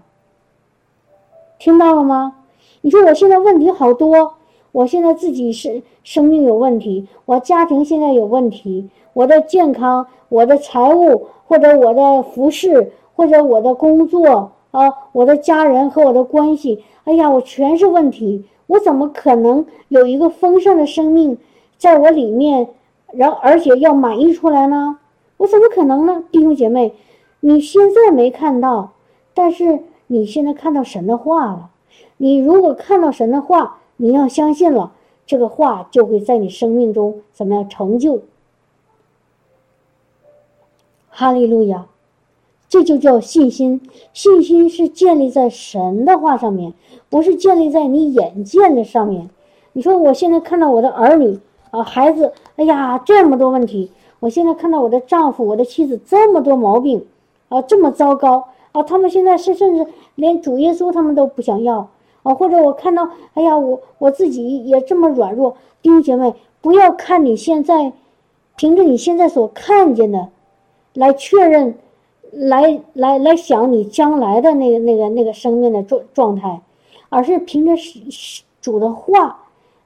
[1.60, 2.38] 听到了吗？
[2.80, 4.36] 你说我现在问题好多，
[4.72, 21.38] 我现在自己是生命有问题，我家庭现在有问题，我的健康、我的财务或者我的服饰或者我的工作啊，我的家人和我的关系，哎呀，我全是问题，我怎么可能有一个丰盛的生命
[21.78, 22.70] 在我里面？
[23.14, 24.98] 然后而且要满意出来呢？
[25.36, 26.24] 我怎么可能呢？
[26.32, 26.94] 弟兄姐妹，
[27.42, 28.94] 你现在没看到，
[29.34, 31.70] 但是你现在看到神的话了。
[32.16, 34.94] 你如果看到神的话，你要相信了，
[35.26, 38.22] 这个话就会在你生命中怎么样成就？
[41.10, 41.88] 哈利路亚！
[42.72, 43.82] 这就叫信心。
[44.14, 46.74] 信心是建立在神的话上面，
[47.10, 49.30] 不是建立在你眼见的上面。
[49.74, 51.40] 你说我现在看到我的儿女。
[51.72, 53.90] 啊，孩子，哎呀，这么多问题！
[54.20, 57.06] 我现在看到我的丈夫、我的妻子这么多毛病，
[57.48, 58.84] 啊，这么糟糕啊！
[58.84, 61.88] 他们现在是甚至连主耶稣他们都不想要
[62.24, 62.34] 啊！
[62.34, 65.56] 或者我看到，哎呀，我我自己也这么软弱。
[65.82, 67.94] 弟兄姐妹，不要看你现在，
[68.58, 70.28] 凭着你现在所看见的，
[70.94, 71.76] 来确认，
[72.32, 76.62] 来来来想你将来的那个那个那个生命的状状态，
[77.10, 77.74] 而是凭着
[78.60, 79.38] 主的话。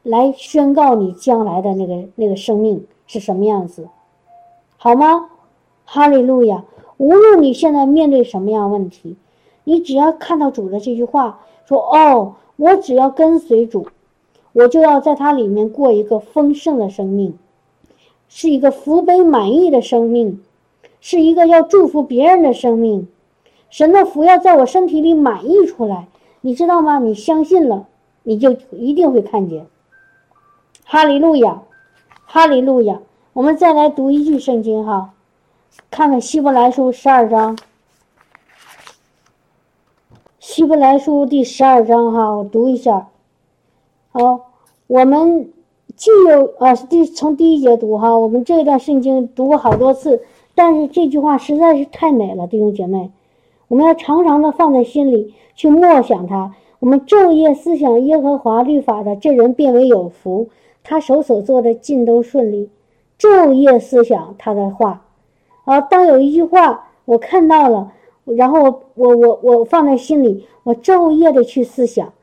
[0.07, 3.87] 来宣告你将来的那个那个生命是什么样子，
[4.77, 5.31] 好吗？
[5.83, 6.63] 哈利路亚！
[6.97, 9.15] 无论你现在面对什么样问题，
[9.63, 13.87] 你只要看到主的这句话，说：“哦，我只要跟随主，
[14.53, 17.33] 我就要在它里面过一个丰盛的生命，
[18.29, 20.39] 是一个福杯满意的生命，
[21.07, 23.07] 是一个要祝福别人的生命。
[23.69, 26.07] 神的福要在我身体里满溢出来，
[26.41, 26.97] 你知道吗？
[26.97, 27.85] 你相信了，
[28.23, 29.67] 你就一定会看见。”
[30.83, 31.61] 哈利路亚，
[32.25, 33.01] 哈利路亚！
[33.33, 35.13] 我们再来读一句圣经哈，
[35.91, 37.55] 看看希伯来书十二章。
[40.39, 43.09] 希伯来书第十二章哈，我读一下。
[44.11, 44.39] 好，
[44.87, 45.53] 我们
[45.95, 50.23] 既有啊，第从第一节读哈，我们这一段圣经读过好多次，
[50.55, 53.11] 但是这句话实在是太美了，弟兄姐妹，
[53.67, 56.55] 我们要常常的放在心里去默想它。
[56.79, 60.49] 我们昼夜思想耶和华律法的这人变为有福。
[60.87, 62.69] 他手所做的尽都顺利，
[63.17, 65.03] 昼夜思想他的话，
[65.63, 67.91] 啊，当有一句话我看到了，
[68.23, 72.13] 然后我我我放在心里，我昼夜的去思想，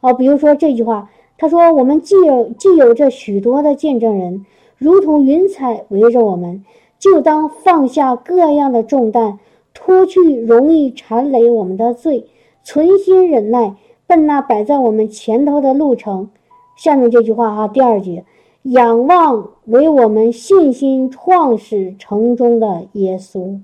[0.00, 4.46] 啊，比如说这句话，他说我们既有既有这许多的见证人，
[4.78, 6.64] 如同云彩围着我们，
[7.02, 9.40] 就当放下各样的重担，
[9.74, 12.28] 脱去容易缠累我们的罪，
[12.62, 13.74] 存心忍耐，
[14.06, 16.30] 奔那摆在我们前头的路程。
[16.76, 18.24] 下面这句话哈，第二节，
[18.62, 23.58] 仰望为我们信心创始成终的耶稣。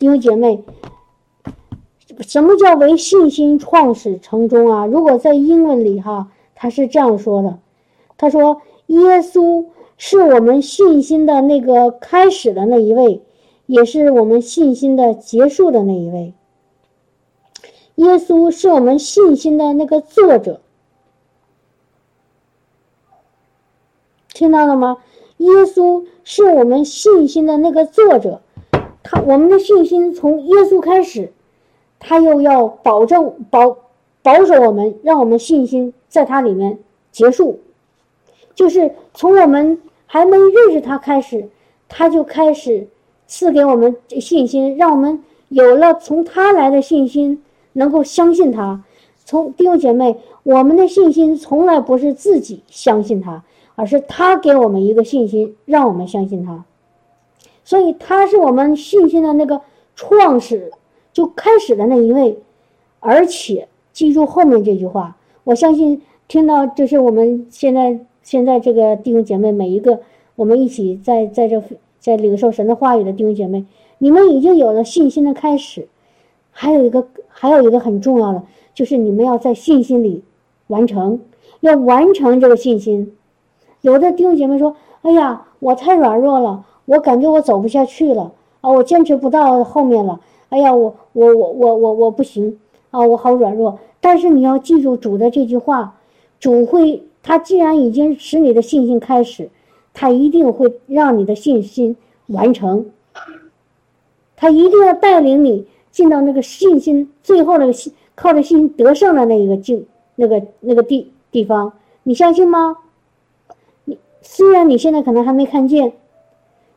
[0.00, 0.64] 弟兄姐妹，
[2.18, 4.84] 什么叫为信心创始成终啊？
[4.84, 7.60] 如果在英文里哈，他是这样说的，
[8.16, 9.64] 他说耶稣
[10.04, 13.22] 是我们信心的那个开始的那一位，
[13.66, 16.34] 也是我们信心的结束的那一位。
[17.94, 20.60] 耶稣是我们信心的那个作者。
[24.34, 24.98] 听到了吗？
[25.36, 28.40] 耶稣是我们信心的那个作者，
[29.04, 31.32] 他我们的信心从耶稣开始，
[32.00, 33.78] 他又要保证保
[34.20, 36.80] 保守我们，让我们信心在他里面
[37.12, 37.60] 结束，
[38.56, 39.80] 就是从我们
[40.12, 41.48] 还没认识他开始，
[41.88, 42.86] 他就开始
[43.26, 47.42] 赐给我们信心，让我们有了从他来的信心，
[47.72, 48.84] 能够相信他。
[49.24, 53.42] 从弟兄姐妹，我们的信心从来不是自己相信他。
[53.74, 56.62] 而是他给我们一个信心，让我们相信他，
[57.64, 59.62] 所以他是我们信心的那个
[59.96, 60.70] 创始，
[61.10, 62.38] 就开始的那一位，
[63.00, 70.00] 而且记住后面这句话，我相信听到就是我们现在现在这个弟兄姐妹每一个，
[70.36, 71.62] 我们一起在在这
[71.98, 73.64] 在领受神的话语的弟兄姐妹，
[73.98, 75.88] 你们已经有了信心的开始，
[76.50, 78.42] 还有一个还有一个很重要的，
[78.74, 80.22] 就是你们要在信心里
[80.68, 81.20] 完成，
[81.60, 83.12] 要完成这个信心。
[83.80, 90.20] 有的弟兄姐妹说：“哎呀，我太软弱了，我感觉我走不下去了啊，我坚持不到后面了。
[90.50, 92.58] 哎呀，我我我我我我不行
[92.90, 95.96] 啊，我好软弱。”但是你要记住主的这句话，
[96.40, 99.48] 主会，他既然已经使你的信心开始，
[99.94, 101.96] 他一定会让你的信心
[102.26, 102.86] 完成，
[104.36, 112.78] 他一定要带领你进到那个信心最后那个信靠着信心得胜的那一个境那个那个地地方，你相信吗？
[113.84, 115.92] 你虽然你现在可能还没看见，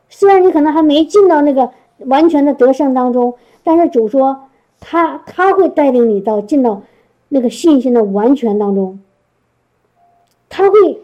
[0.08, 3.34] 虽然你可能还没进到那个完全的得胜当中，
[3.64, 6.82] 但是主说他他会带领你到进到
[7.28, 9.00] 那个信心的完全当中，
[10.56, 10.98] 他会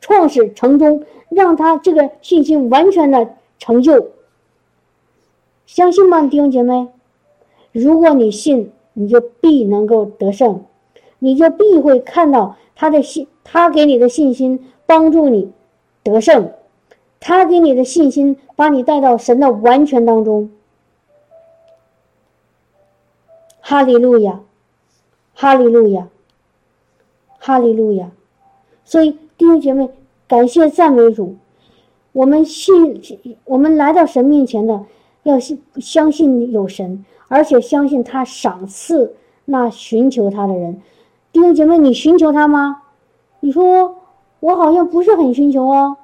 [0.00, 4.12] 创始成终，让他这个信心完全的成就。
[5.66, 6.86] 相信吗，弟兄姐妹？
[7.72, 10.64] 如果你信，你就必能够得胜，
[11.18, 15.50] 你就必会看到他的信，他给你的信心帮助你。
[16.04, 16.52] 得胜，
[17.18, 20.48] 他给你的信心把你带到神的完全当中。
[23.58, 24.42] 哈利路亚，
[25.34, 26.06] 哈利路亚，
[27.40, 28.12] 哈利路亚。
[28.84, 29.88] 所以弟兄姐妹，
[30.26, 31.36] 感谢赞美主。
[32.12, 33.00] 我们信，
[33.44, 34.84] 我们来到神面前的，
[35.22, 39.14] 要信相信有神，而且相信他赏赐
[39.44, 40.80] 那寻求他的人。
[41.32, 42.82] 弟兄姐妹，你寻求他吗？
[43.40, 43.96] 你说。
[44.42, 45.96] 我好像不是很寻求哦，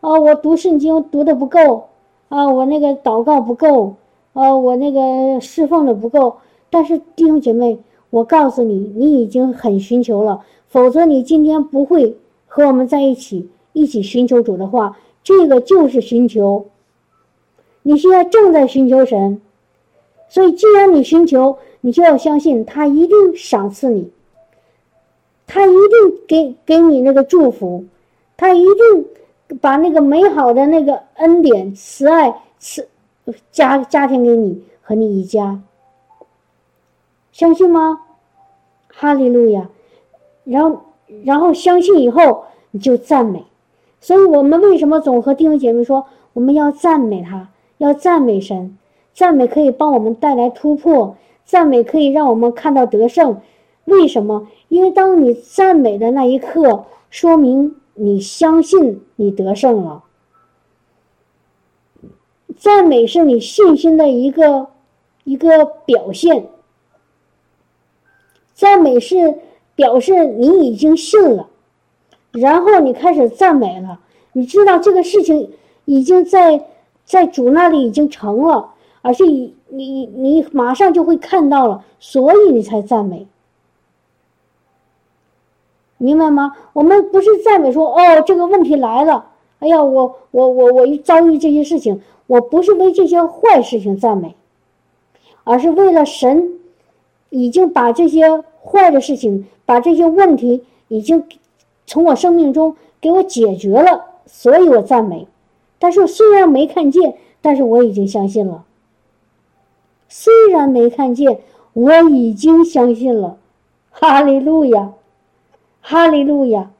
[0.00, 1.86] 啊，我读圣经读的不够，
[2.28, 3.94] 啊，我那个祷告不够，
[4.32, 6.38] 啊，我那个侍奉的不够。
[6.68, 7.78] 但是弟兄姐妹，
[8.10, 14.96] 我告诉你，你已经很寻求了，否则你今天不会和我们在一起，一起寻求主的话。
[15.22, 16.66] 这个就是寻求，
[17.82, 19.40] 你现在正在寻求神，
[20.28, 24.12] 所以既然你寻求，你就要相信他一定赏赐你。
[25.48, 27.84] 他一定给给你那个祝福，
[28.36, 32.88] 他一定把那个美好的那个恩典、慈爱赐
[33.50, 35.60] 家家庭给你和你一家，
[37.36, 38.00] 相信吗？
[38.88, 39.68] 哈利路亚！
[40.44, 40.80] 然后
[41.22, 43.44] 然后相信以后你就赞美，
[44.00, 48.78] 所以我们为什么总和弟兄姐妹说我们要赞美他，要赞美神？
[49.12, 51.14] 赞美可以帮我们带来突破，
[51.44, 53.42] 赞美可以让我们看到得胜。
[53.84, 54.48] 为什么？
[54.68, 60.04] 因为当你赞美的那一刻，说明你相信你得胜了。
[62.56, 64.68] 赞美是你信心的一个
[65.24, 66.46] 一个表现。
[68.56, 69.36] 赞美是
[69.74, 71.50] 表示你已经信了，
[72.32, 74.00] 然后你开始赞美了。
[74.32, 75.52] 你知道这个事情
[75.84, 76.66] 已经在
[77.04, 78.70] 在主那里已经成了，
[79.02, 83.26] 而且你你你马上就会看到了，所以你才赞美。
[85.98, 86.56] 明白吗？
[86.72, 89.26] 我们不是赞美说哦，这个问题来了，
[89.58, 94.34] 哎呀，我我我我一遭遇这些事情，我不是为这些坏事情赞美，
[95.44, 96.58] 而是为了神
[97.38, 101.24] 已经把这些坏的事情，把这些问题已经
[101.86, 105.26] 从我生命中给我解决了，所以我赞美。
[105.78, 108.64] 但是虽然没看见，但是我已经相信了。
[110.08, 111.40] 虽然没看见，
[111.74, 113.36] 我已经相信了。
[113.90, 114.92] 哈利路亚。
[115.88, 116.70] 哈利路亚！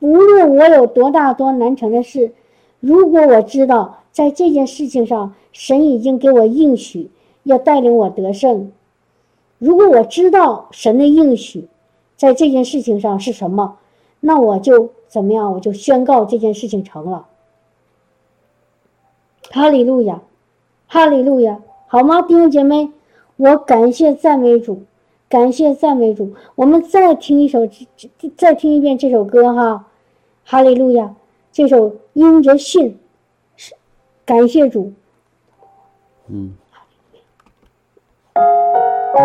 [0.00, 2.32] 无论我有多大多难成的事，
[2.80, 7.08] 如果我知道在这件事情上神已经给我应许，
[7.44, 8.72] 要带领我得胜；
[9.58, 11.68] 如果我知道神的应许
[12.16, 13.78] 在这件事情上是什么，
[14.20, 15.52] 那我就怎么样？
[15.52, 17.26] 我就宣告这件事情成了。
[19.50, 20.22] 哈利路亚，
[20.86, 22.90] 哈利路亚，好吗，弟兄姐妹？
[23.36, 24.82] 我感谢赞美主。
[25.28, 27.68] 感谢赞美主，我们再听一首，
[28.36, 29.86] 再听一遍这首歌哈，
[30.44, 31.16] 哈利路亚，
[31.50, 32.96] 这首因着信，
[33.56, 33.74] 是
[34.24, 34.92] 感谢主，
[36.28, 36.54] 嗯。
[39.16, 39.22] 他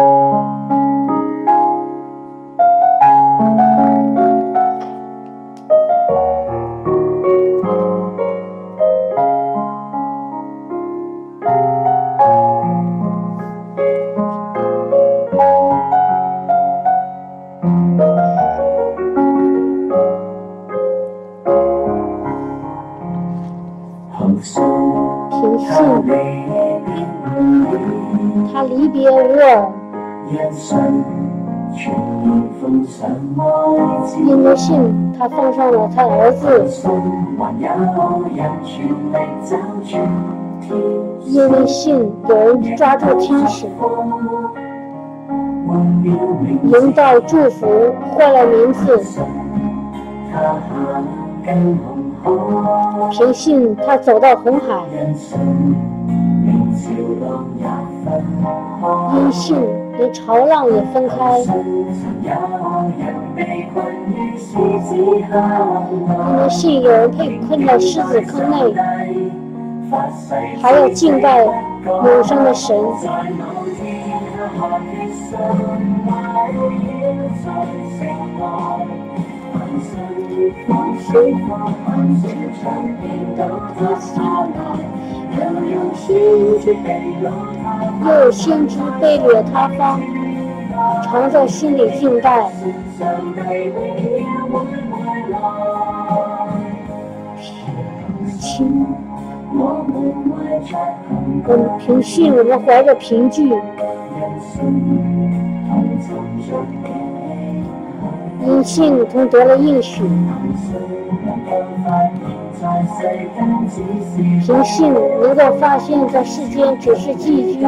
[28.64, 29.81] 离别我。
[34.26, 36.64] 因为信，他奉上了他儿子。
[41.26, 43.68] 因为信，有人抓住天使，
[46.64, 47.68] 营造祝福，
[48.16, 49.00] 换了名字。
[53.12, 54.82] 凭信，他走到红海。
[59.14, 59.58] 因信，
[59.98, 61.16] 连潮浪也分开。
[66.28, 68.74] 因为信，有人被困在狮子坑内，
[70.62, 71.44] 还要敬拜
[71.86, 72.76] 永生的神。
[85.34, 86.08] 又有心
[86.60, 86.88] 之背
[89.18, 90.00] 掠他方，
[91.04, 92.50] 常在心里静待。
[98.40, 98.66] 平
[101.48, 103.52] 我们凭信，我们怀着凭据。
[108.46, 110.04] 因信，同得了应许。
[114.42, 117.62] 凭信能够发现，在世间只是寄居，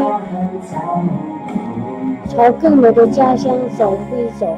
[2.28, 4.58] 朝更美的家乡走一走。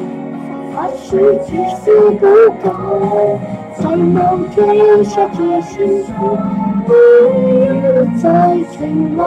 [8.21, 8.23] 再
[8.71, 8.77] 承
[9.15, 9.19] 诺。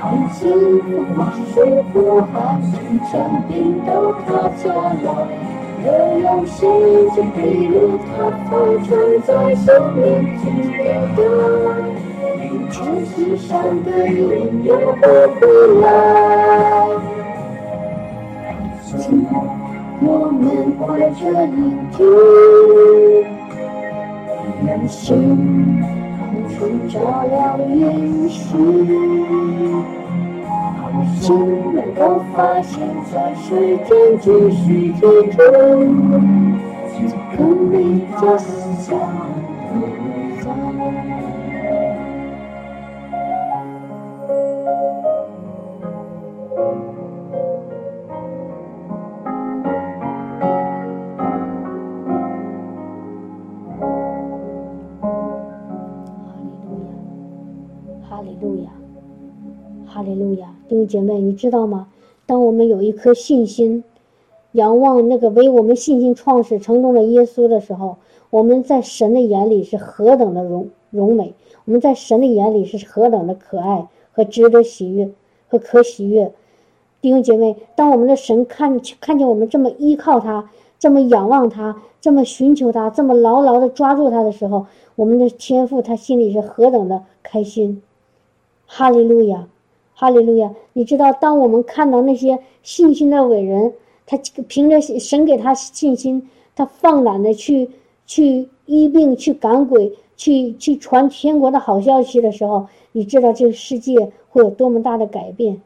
[0.00, 0.40] 安心
[1.14, 1.18] 不
[1.52, 1.54] 是
[1.92, 1.94] 不
[2.32, 2.34] 好，
[3.10, 3.12] 生
[3.48, 3.50] 病
[3.86, 3.90] 都
[4.26, 4.26] 他
[4.58, 4.64] 家
[5.04, 5.06] 来。
[5.84, 5.86] 若
[6.18, 6.58] 有心
[7.14, 8.10] 就披露他
[8.50, 8.50] 放
[8.82, 8.90] 长
[9.26, 10.00] 在生命
[10.38, 10.42] 之
[11.16, 11.18] 中。
[12.70, 12.74] 天
[13.14, 13.50] 地上
[13.84, 14.20] 的云
[14.64, 15.04] 又不
[15.38, 15.40] 回
[15.82, 15.84] 来。
[20.04, 20.42] 我们
[20.78, 20.80] 怀
[21.10, 21.56] 着一
[21.96, 21.98] 句。
[24.64, 25.02] 人心
[26.18, 26.54] 空处
[26.88, 26.94] 照
[27.28, 27.32] 亮
[27.68, 28.38] 云隙，
[31.20, 31.24] 心
[31.74, 32.78] 能够发现，
[33.12, 33.44] 在时
[33.84, 33.90] 间
[34.20, 35.00] 继续之
[35.32, 35.40] 中，
[37.36, 37.74] 更美
[38.20, 38.46] 的相
[38.78, 39.31] 在。
[59.94, 61.86] 哈利路亚弟兄姐妹，你知道吗？
[62.24, 63.84] 当我们有一颗信心，
[64.52, 67.98] 仰望那个为我们信心创始成功的耶稣的时候，
[68.30, 71.34] 我们在神的眼里是何等的荣荣美；
[71.66, 75.10] 我们在神的眼里是何等的可爱和值得喜悦
[75.46, 76.32] 和可喜悦。
[77.02, 84.64] 弟兄姐妹，当我们的神看看见我们这么依靠他、这么仰望他、这么寻求他、这么牢牢的抓住他的时候，
[84.96, 87.82] 我们的天父他心里是何等的开心！
[88.64, 89.48] 哈利路亚。
[90.02, 90.52] 哈利路亚！
[90.72, 93.72] 你知道，当我们看到那些信心的伟人，
[94.04, 97.70] 他凭着神给他信心，他放胆的去
[98.04, 105.62] 去医病、去赶鬼、去去传天国的好消息的时候，你知道这个世界会有多么大的改变？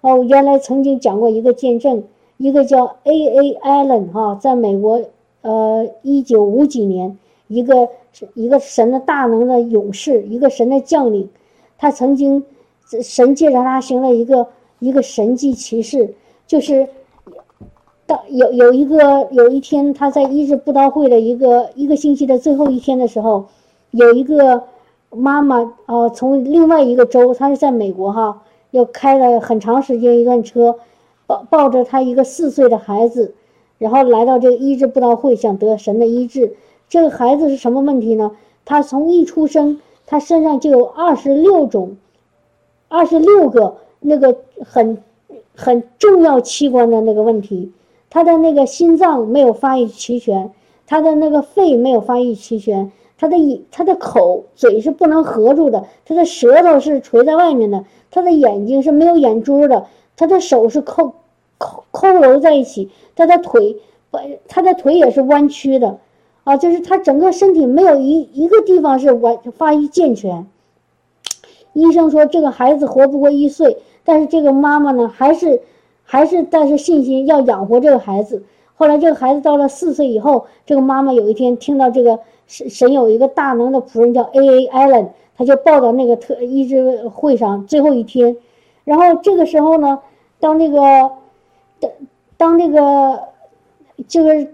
[0.00, 2.02] 哦，原来曾经讲过一个见证，
[2.38, 3.12] 一个叫 A.
[3.12, 3.54] A.
[3.62, 5.00] Allen 哈，在美国，
[5.42, 7.88] 呃，一九五几年，一个
[8.34, 11.28] 一个神的大能的勇士，一个神的将领，
[11.78, 12.44] 他曾经。
[13.02, 14.46] 神借着他行了一个
[14.78, 16.14] 一个神迹奇事，
[16.46, 16.88] 就是
[18.06, 23.46] 当有有一个有一天他在医治布道会的一个一个星期的最后一天的时候，
[23.90, 24.64] 有一个
[25.10, 30.76] 妈妈啊，从另外一个州，她是在美国哈，又开了很长时间一段车，
[31.26, 33.34] 抱抱着她一个四岁的孩子，
[33.78, 36.56] 然后来到这个医治布道会，想得神的医治。
[36.88, 38.32] 这个孩子是什么问题呢？
[38.66, 41.96] 他从一出生，他身上就有二十六种，
[42.96, 45.02] 二十六个那个很
[45.56, 47.72] 很重要器官的那个问题。
[48.08, 50.52] 他的那个心脏没有发育齐全，
[50.86, 59.86] 他的那个肺没有发育齐全，他的眼他的口嘴是不能合住的，他的舌头是垂在外面的，他的眼睛是没有眼珠的，
[60.16, 61.14] 他的手是扣
[61.58, 63.78] 扣佝偻在一起，他的腿
[64.46, 65.98] 他的腿也是弯曲的。
[66.44, 70.46] 啊，就是他整个身体没有一一个地方是完发育健全。
[71.74, 75.60] 医生说这个孩子活不过一岁，但是这个妈妈呢，还是
[76.02, 78.42] 还是带着信心要养活这个孩子。
[78.74, 88.36] 后来这个孩子到了四岁以后，这个妈妈有一天听到这个神神有一个大能的仆人叫 A A Allen，他就报到那个特医治会上最后一天。
[88.84, 90.00] 然后这个时候呢，
[90.40, 90.78] 当那个
[91.78, 91.90] 当
[92.38, 93.20] 当那个。
[94.08, 94.48] 这个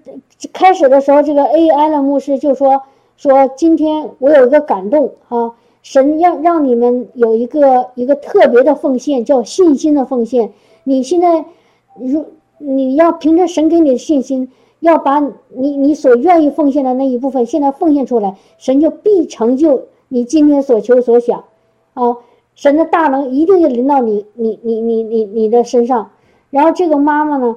[0.53, 1.71] 开始的时候，这个 A.
[1.71, 2.83] Allen 牧师就说
[3.17, 5.53] ：“说今天我有一个感动啊，
[5.83, 10.53] 神让让你们有一个一个特别的奉献，叫信心的奉献。
[10.85, 11.45] 你现在
[11.99, 12.27] 如
[12.59, 14.51] 你要凭着神给你的信心，
[14.81, 21.45] 要把你你所愿意奉献的那一部分现在奉献出来，神就必成就你今天所求所想
[21.95, 22.17] 啊！
[22.55, 26.11] 神的大能一定就临到你你你你你你的身上。
[26.51, 27.57] 然后这个妈妈呢？”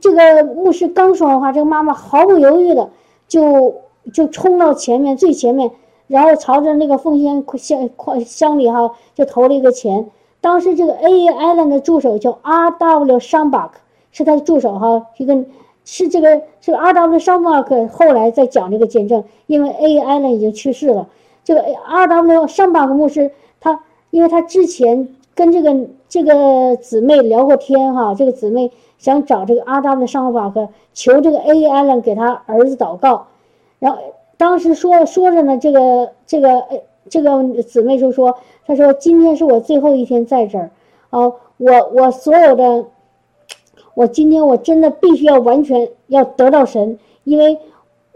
[0.00, 2.90] 这个牧师刚说完话，这个妈妈毫不犹豫的
[3.26, 3.74] 就
[4.12, 5.72] 就冲到前面最前面，
[6.12, 7.88] 然后朝着那个奉献箱
[8.24, 10.10] 箱里哈就投了一个钱。
[10.42, 11.08] 当时这个 A.
[11.08, 12.70] Allen 的助手叫 R.
[12.72, 13.18] W.
[13.18, 13.70] Shambach，
[14.12, 15.44] 是他的助手哈，一个
[15.84, 16.92] 是这个这个 R.
[16.92, 17.18] W.
[17.18, 19.98] Shambach 后来在讲这个见证，因为 A.
[20.00, 21.08] Allen 已经去世了。
[21.42, 22.06] 这个 R.
[22.06, 22.46] W.
[22.46, 25.74] Shambach 牧师他，因为他之前跟这个
[26.08, 28.70] 这个姊妹聊过天哈，这个姊妹。
[28.98, 31.50] 想找这个阿达的上法克求这个 A.
[31.68, 33.26] Allen 给他儿子祷告，
[33.80, 33.98] 然后
[34.42, 38.36] 当时说说着呢，这个这个呃这个姊妹就说
[38.66, 40.70] ：“她说今天是我最后一天在这儿，
[41.10, 41.20] 啊，
[41.58, 42.86] 我我所有的，
[43.94, 47.56] 我今天我真的必须要完全要得到神，因为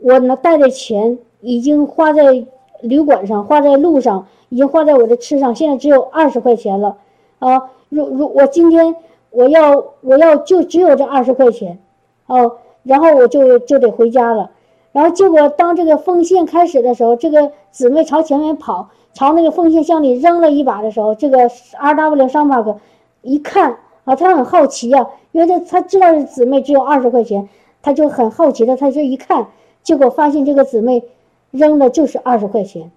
[0.03, 2.45] 我呢带的钱已经花在
[2.81, 6.97] 旅馆上，花在路上，已经花在我的吃上，现在只有二十块钱了，
[7.39, 8.97] 啊，如如我今天。”
[9.31, 11.79] 我要我要就只有这二十块钱，
[12.27, 14.51] 哦，然后我就就得回家了。
[14.97, 22.79] 然后结果当这个奉献开始的时候，这个姊妹朝前面跑，朝那个奉献箱里扔了一把的时候，这个 R W 商马克
[23.21, 27.47] 一看啊，他很好奇啊，因为他他知道姊妹只有二十块钱，
[27.83, 29.49] 他就很好奇的，他就一看，
[29.83, 31.05] 结果发现这个姊妹
[31.51, 32.91] 扔的就是二十块钱，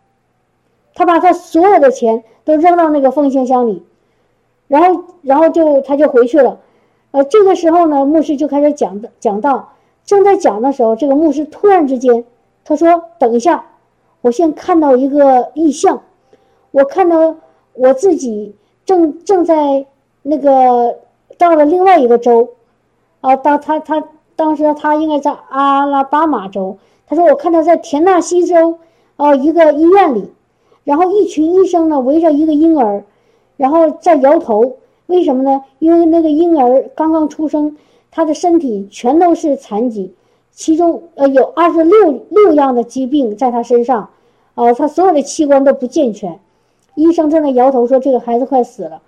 [0.95, 3.83] 他把他所有的钱都扔到那个奉献箱里。
[4.69, 6.59] 然后，然后就他就回去了，
[7.11, 9.73] 呃，这个时候呢，牧师就开始讲的讲道，
[10.09, 12.25] 正在讲的时候，这个牧师突然之间，
[12.65, 13.63] 他说：“等一下，
[14.21, 16.01] 我先看到一个异象，
[16.71, 17.35] 我看到
[17.73, 18.55] 我自己
[18.87, 19.85] 正正在
[20.23, 20.97] 那个
[21.37, 22.49] 到了另外一个州，
[23.21, 24.03] 啊，当他他
[24.35, 28.79] 当时他应该在阿拉巴马州，他说我看到在田纳西州，
[29.15, 30.33] 哦，一个医院里，
[30.85, 33.03] 然后一群医生呢围着一个婴儿。”
[33.57, 35.65] 然后在摇头，为什么呢？
[35.77, 37.77] 因为那个婴儿刚刚出生，
[38.11, 40.13] 他的身体全都是残疾，
[40.51, 44.09] 其中呃有二十六六样的疾病在他身上，
[44.55, 46.39] 啊，他所有的器官都不健全。
[46.95, 49.01] 医生正在摇头说这个孩子快死了。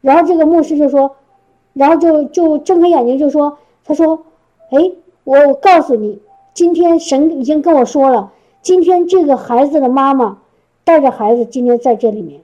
[0.00, 1.16] 然后这个牧师就说，
[1.72, 4.24] 然后就就睁开眼睛就说，他说，
[4.70, 4.92] 哎，
[5.24, 6.20] 我告诉你，
[6.54, 8.32] 今天神已经跟我说了，
[8.62, 10.38] 今天这个孩子的妈妈
[10.84, 12.40] 带着孩子今天在这里面。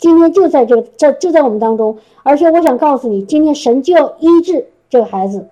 [0.00, 5.46] 今天就在这个，这就在我们当中，而且我想告诉你，今天神就要医治这个孩子。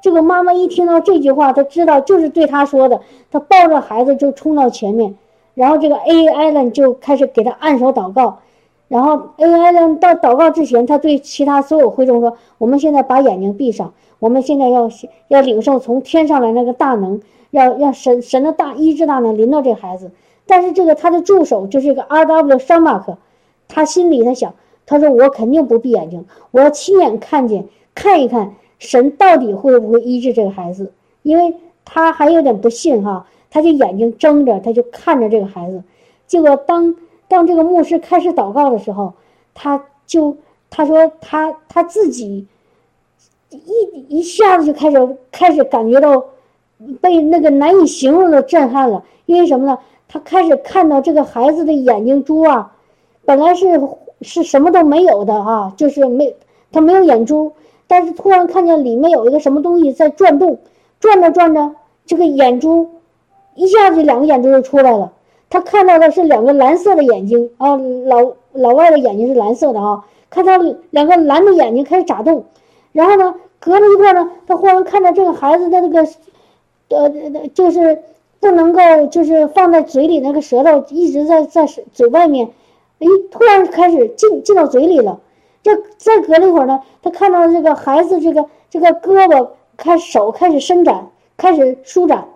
[0.00, 5.14] 这个妈妈一听到这句话，她知道就是对她说的，她抱着孩子就冲到前面，
[5.54, 6.26] 然后这个 A.
[6.26, 8.38] Allen 就开始给他按手祷告。
[8.88, 9.46] 然后 A.
[9.46, 14.88] Allen 到祷告之前，他对其他所有会众说：“我们现在把眼睛闭上，我们现在要
[15.28, 17.20] 要领受从天上来那个大能，
[17.50, 20.10] 要要神神的大医治大能临到这孩子。”
[20.46, 22.24] 但是这个他的助手就是一个 R.
[22.24, 22.58] W.
[22.58, 23.18] 沙马克。
[23.74, 24.54] 他心里他想，
[24.84, 30.92] 他说我肯定不闭眼睛，我要亲眼看见，看一看神到底会不会医治这个孩子，
[31.22, 35.82] 因为他还有点不信哈，他就眼睛睁着，他就看着这个孩子。
[36.26, 36.94] 结果当
[37.28, 39.14] 当这个牧师开始祷告的时候，
[39.54, 40.36] 他就
[40.68, 42.46] 他说他他自己
[43.48, 46.22] 一一下子就开始开始感觉到
[47.00, 49.02] 被那个难以形容的震撼了。
[49.24, 49.78] 因为什么呢？
[50.08, 52.76] 他开始看到这个孩子的眼睛珠啊，
[53.24, 53.80] 本来是
[54.20, 56.34] 是什么都没有的啊，就是没
[56.70, 57.52] 他没有眼珠，
[57.86, 60.58] 但是突然看见里面有一个什么东西在转动，
[61.00, 61.74] 转着转着，
[62.06, 62.88] 这个眼珠
[63.54, 65.12] 一下子两个眼珠就出来了。
[65.50, 70.56] 他看到的是两个蓝色的眼睛啊，老老外的眼睛是蓝色的啊，看到
[70.90, 72.46] 两个蓝的眼睛开始眨动，
[72.92, 76.08] 然后呢，隔了一会儿呢，他忽然看到这个孩子的那个，
[76.88, 77.98] 呃，就是
[78.40, 82.48] 不能够就是放在嘴里那个舌头一直在在嘴外面，
[83.02, 85.20] 哎，突然开始进进到嘴里了。
[85.62, 92.28] 这再隔了一会儿呢，他看到这个孩子这个这个胳膊开手开始伸展，开始舒展，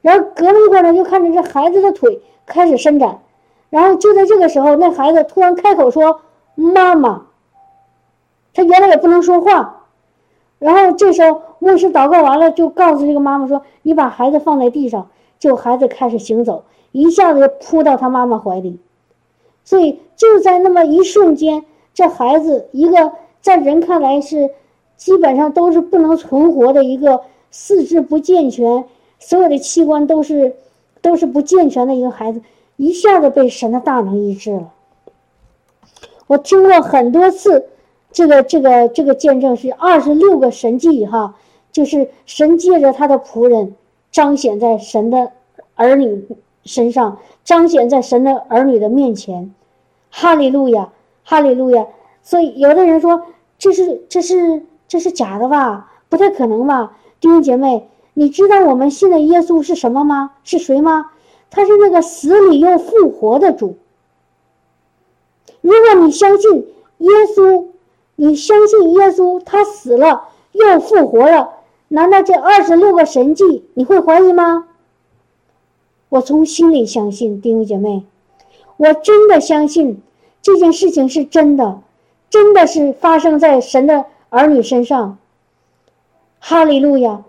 [0.00, 2.20] 然后隔了一会儿呢，又看着这孩子的腿。
[2.46, 3.20] 开始伸展，
[3.68, 6.22] 然后就在这个时候，那孩子突然开口说
[6.56, 7.26] ：“妈妈。”
[8.52, 9.84] 他原来也不能说话，
[10.58, 18.80] 然后这时候牧师祷告完了，就告诉这个妈妈说：“你把孩子放在地上。”就孩子开始行走，一下子扑到他妈妈怀里。
[19.64, 24.50] 所以就在那么一瞬间，这孩子一个在人看来是
[24.96, 28.84] 基本上都是不能存活的一个四肢不健全，
[29.18, 30.56] 所有的器官都是。
[31.02, 32.42] 都是不健全的一个孩子，
[32.76, 34.70] 一下子被神的大能医治了。
[36.26, 37.64] 我听过很多次，
[38.12, 41.36] 这个这个这个见证是二十六个神迹哈，
[41.72, 43.74] 就是神借着他的仆人
[44.12, 45.32] 彰显在神的
[45.74, 46.28] 儿女
[46.64, 49.54] 身上，彰显在神的儿女的面前。
[50.10, 50.90] 哈利路亚，
[51.24, 51.86] 哈利路亚。
[52.22, 53.22] 所以有的人说
[53.58, 55.90] 这是这是这是假的吧？
[56.08, 57.88] 不太可能吧，弟兄姐妹。
[58.12, 60.32] 你知道我们信的耶稣是什么吗？
[60.42, 61.10] 是谁吗？
[61.48, 63.76] 他是那个死里又复活的主。
[65.60, 66.66] 如果你相信
[66.98, 67.66] 耶稣，
[68.16, 71.50] 你相信耶稣，他死了又复活了，
[71.88, 74.66] 难道这二十六个神迹你会怀疑吗？
[76.10, 78.04] 我从心里相信，弟兄姐妹，
[78.76, 80.02] 我真的相信
[80.42, 81.80] 这件事情是真的，
[82.28, 85.16] 真的是发生在神的儿女身上。
[86.38, 87.22] 哈利路亚。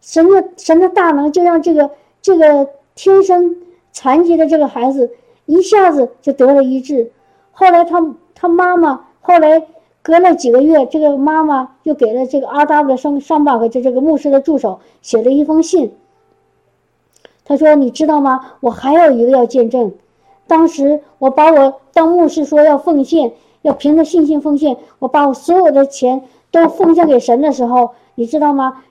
[0.00, 1.90] 神的神的大能就让这个
[2.22, 3.56] 这个天生
[3.92, 5.10] 残疾的这个孩子
[5.44, 7.10] 一下子就得了医治。
[7.50, 9.66] 后来他他妈妈后来
[10.00, 12.96] 隔了几个月，这个妈妈又给了这个 R.W.
[12.96, 15.92] 上上巴和这这个牧师的助手写了一封信。
[17.48, 18.52] 他说：“你知道吗？
[18.60, 19.90] 我还有一个要见证。
[20.46, 23.32] 当时我把我当牧师说要奉献，
[23.62, 26.22] 要凭着信心奉献，我把我所有的钱
[26.52, 28.84] 都奉献给神的时候，你知道吗？”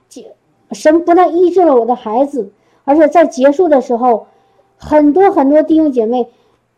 [0.72, 2.50] 神不但医治了我的孩子，
[2.84, 4.26] 而且在结束的时候，
[4.76, 6.28] 很多很多弟兄姐妹，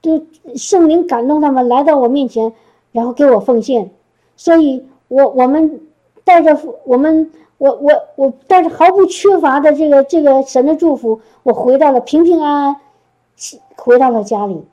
[0.01, 0.23] 都
[0.55, 2.53] 圣灵感动他们来到我面前，
[2.93, 3.91] 然后给我奉献。
[4.37, 5.81] 所以，我我们
[6.23, 12.77] 带着我们我我我但是毫不缺乏的这个这个神的祝福，我回到了平平安安，
[13.77, 14.65] 回到了家里。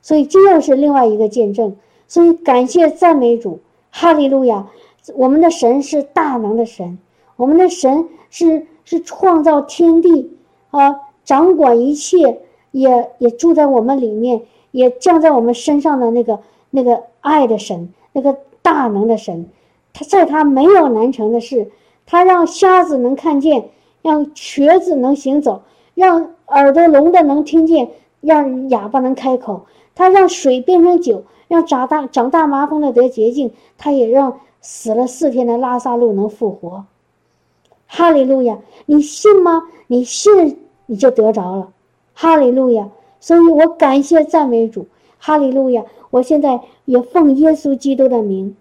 [0.00, 1.76] 所以，这又是另外一个见证。
[2.08, 3.60] 所以，感谢赞美主，
[3.90, 4.66] 哈利路亚！
[5.14, 6.98] 我们的神是大能的神，
[7.36, 8.08] 我们的神。
[8.30, 10.36] 是是创造天地
[10.72, 12.40] 啊，掌管一切，
[12.72, 19.46] 也也住在我们里面，也降在我们身上的那个那个爱的神，那个大能的神，
[19.92, 21.70] 他在他没有难成的事，
[22.06, 23.70] 他让瞎子能看见，
[24.02, 25.62] 让瘸子能行走，
[25.94, 27.90] 让耳朵聋的能听见，
[28.20, 36.84] 让哑巴能开口，他让水变成酒，让长大长大麻风的得洁净，他也让死了四天的拉萨路能复活。
[37.86, 39.62] 哈利路亚，你信吗？
[39.86, 41.70] 你信，你就得着了。
[42.12, 42.88] 哈利路亚，
[43.20, 44.86] 所以我感谢赞美主。
[45.18, 48.56] 哈利路亚，我现在也奉耶稣基督的名，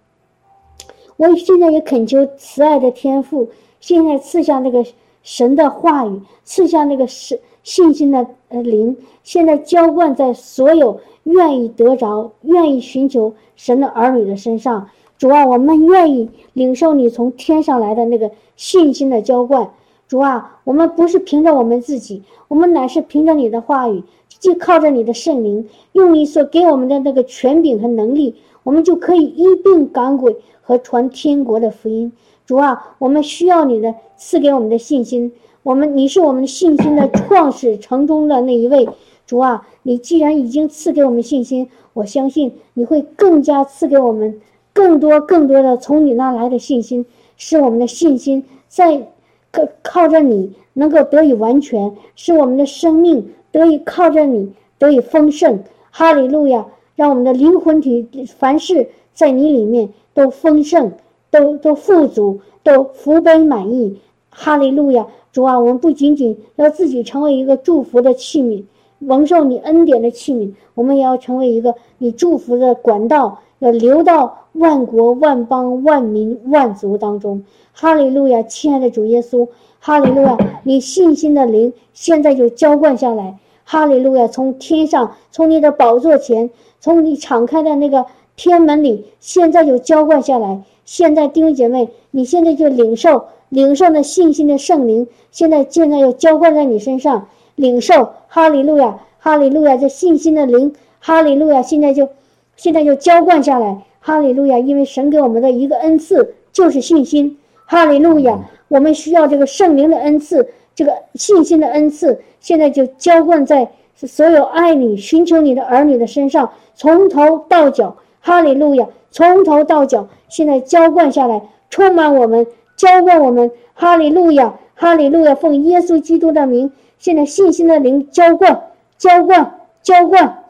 [1.18, 3.50] 我现在也恳求慈爱的天父，
[3.80, 4.86] 现在赐下那个
[5.22, 14.90] 神的话语，赐下那个是信心的呃灵，现在浇灌在所有愿意得着、愿意寻求神的儿女的身上。
[15.18, 19.70] 主啊，我们愿意领受你从天上来的那个信心的浇灌。
[20.08, 32.12] 主啊，我们不是凭着我们自己，我们乃是凭着你的话语，就靠着你的圣灵，用你所给我们的那个权柄和能力，我们就可以一并赶鬼和传天国的福音。
[32.48, 35.32] 主啊，我们需要你的赐给我们的信心。
[35.62, 38.90] 我们，你是我们信心的创始成终的那一位。
[39.28, 44.42] 主啊，你既然已经赐给我们信心，我相信你会更加赐给我们。
[44.74, 47.06] 更多、更多的从你那来的信心，
[47.38, 49.08] 使我们的信心在
[49.52, 55.64] 靠靠着你能够得以完全，使我们的生命得以靠着你得以丰盛。
[55.92, 56.66] 哈利路亚！
[56.96, 58.08] 让我们的灵魂体
[58.38, 60.92] 凡事在你里面都丰盛，
[61.32, 64.00] 都都富足，都福杯满溢。
[64.30, 65.06] 哈利路亚！
[65.32, 68.64] 主啊，我们不仅仅要自己成为一个祝福的器皿，
[69.00, 77.44] 蒙受你恩典的器皿，我们也要成为一个你祝福的管道，要流到万国万邦万民万族当中。
[77.74, 78.42] 哈利路亚！
[78.44, 79.48] 亲爱的主耶稣，
[79.80, 80.38] 哈利路亚！
[80.64, 83.38] 你信心的灵现在就浇灌下来。
[83.66, 84.28] 哈利路亚！
[84.28, 86.50] 从天上，从你的宝座前，
[86.80, 88.06] 从你敞开的那个
[88.36, 90.62] 天门里，现在就浇灌下来。
[90.86, 93.26] 现在弟兄姐妹，你现在就领受。
[93.50, 97.28] 领受那信心的圣灵，现在现在要浇灌在你身上。
[97.54, 102.10] 领受哈利路亚，哈利路亚，这信心的灵，哈利路亚，现在就，
[102.56, 103.84] 现在就浇灌下来。
[104.00, 107.38] 哈利路亚，因为神给我们的一个恩赐就是信心。
[107.66, 117.96] 哈利路亚，我们需要这个圣灵的恩赐，这个信心的恩赐，现在就浇灌在所有爱你、寻求你的儿女的身上，从头到脚。
[118.26, 122.48] 哈利路亚，从头到脚，现在浇灌下来，充满我们。
[122.76, 128.62] 浇灌我们，哈利路亚，哈利路亚，奉耶稣基督的名，现在信心的灵浇灌，
[128.98, 130.44] 浇灌，浇灌，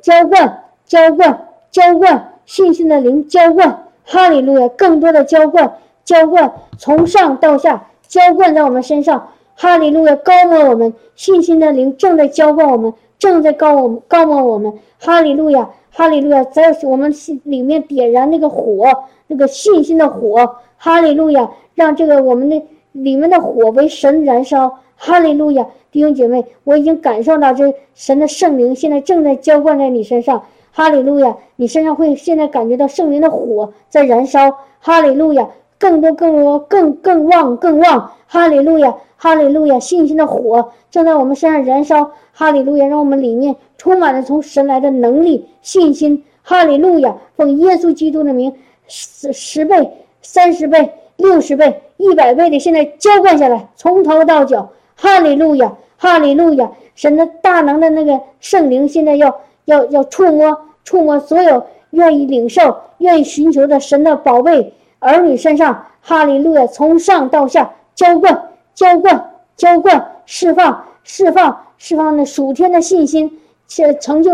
[0.00, 18.86] 浇灌，浇灌，浇灌，信心的灵浇灌，哈利路亚，更多的浇灌，浇灌，从上到下浇灌在我们身上，哈利路亚，高摩我们，信心的灵正在浇灌我们，正在告我们，高摩我们，哈利路亚，哈利路亚，在我们心里面点燃那个火，
[19.26, 20.56] 那个信心的火。
[20.76, 22.62] 哈利路亚，让这个我们的
[22.92, 24.78] 里面的火为神燃烧。
[24.94, 30.42] 哈利路亚，弟兄姐妹，我已经感受到这神的圣灵现在正在浇灌在你身上。
[30.70, 34.58] 哈利路亚，你身上会现在感觉到圣灵的火在燃烧。
[34.80, 35.48] 哈利路亚，
[35.78, 38.12] 更多更多更更旺更旺。
[38.26, 42.10] 哈利路亚，哈利路亚，信心的火正在我们身上燃烧。
[42.32, 46.24] 哈利路亚，让我们里面充满了从神来的能力信心。
[46.42, 48.52] 哈利路亚，奉耶稣基督的名，
[48.86, 49.90] 十十倍。
[50.20, 56.70] 三十倍、六十倍、一百倍的，现在浇灌下来，从头到脚，哈利路亚，哈利路亚！
[56.94, 66.66] 神的大能的那个圣灵，现在要要要触摸、触摸所有愿意领受、愿意寻求的神的宝贝儿女身上，哈利路亚！
[66.66, 74.32] 从上到下浇灌、浇灌、浇灌，释放、释放、释放那属天的信心，且成就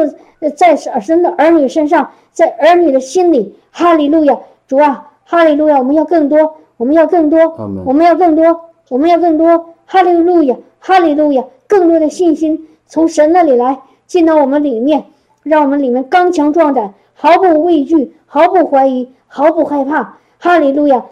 [0.56, 4.38] 在神的儿女身上，在儿女的心里，哈利路亚！
[4.66, 5.10] 主啊！
[5.24, 5.78] 哈利路亚！
[5.78, 7.38] 我们要更多，我们要更多，
[7.84, 9.74] 我们要更多，我们要更多。
[9.86, 11.44] 哈利路亚，哈利路亚！
[11.66, 15.04] 更多的信心从神那里来，进到我们里面，
[15.42, 20.18] 让我们里面刚强壮胆，毫不畏惧，毫不怀疑，毫不害怕。
[20.45, 21.03] 哈利路亚！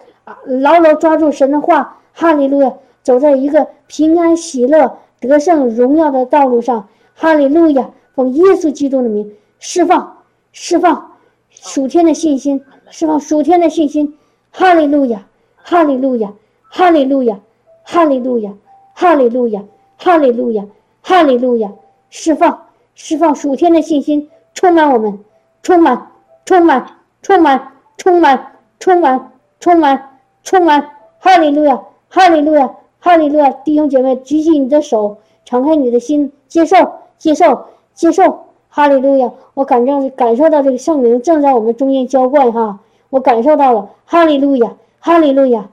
[0.45, 1.97] 牢牢抓住神的话。
[2.13, 2.71] 哈利路亚！
[3.01, 6.87] 走在一个平安、喜乐、得胜、荣耀的道路上。
[7.15, 7.89] 哈利路亚！
[8.13, 10.17] 奉耶稣基督的名，释放，
[10.51, 11.13] 释放
[11.49, 12.63] 属天的信心。
[12.91, 14.19] 释放属天的信心，
[14.51, 15.25] 哈利路亚，
[15.55, 16.31] 哈利路亚，
[16.69, 17.39] 哈利路亚，
[17.83, 18.53] 哈利路亚，
[18.93, 19.63] 哈利路亚，
[19.97, 20.63] 哈利路亚，
[21.01, 21.71] 哈利路亚，
[22.11, 25.17] 释放，释放属天的信心，充满我们，
[25.63, 26.11] 充满，
[26.45, 26.85] 充满，
[27.23, 28.52] 充满，充满，
[28.83, 29.31] 充满，
[29.61, 30.09] 充满，
[30.43, 32.69] 充满，哈利路亚，哈利路亚，
[32.99, 35.15] 哈利路亚，弟兄姐妹，举起你的手，
[35.45, 36.75] 敞开你的心，接受，
[37.17, 38.43] 接受，接受。
[38.67, 39.31] 哈利路亚！
[39.53, 42.79] 我感觉感受到这个圣灵正在我们中间浇灌哈，
[43.09, 43.87] 我感受到了。
[44.03, 45.69] 哈利路亚，哈利路亚，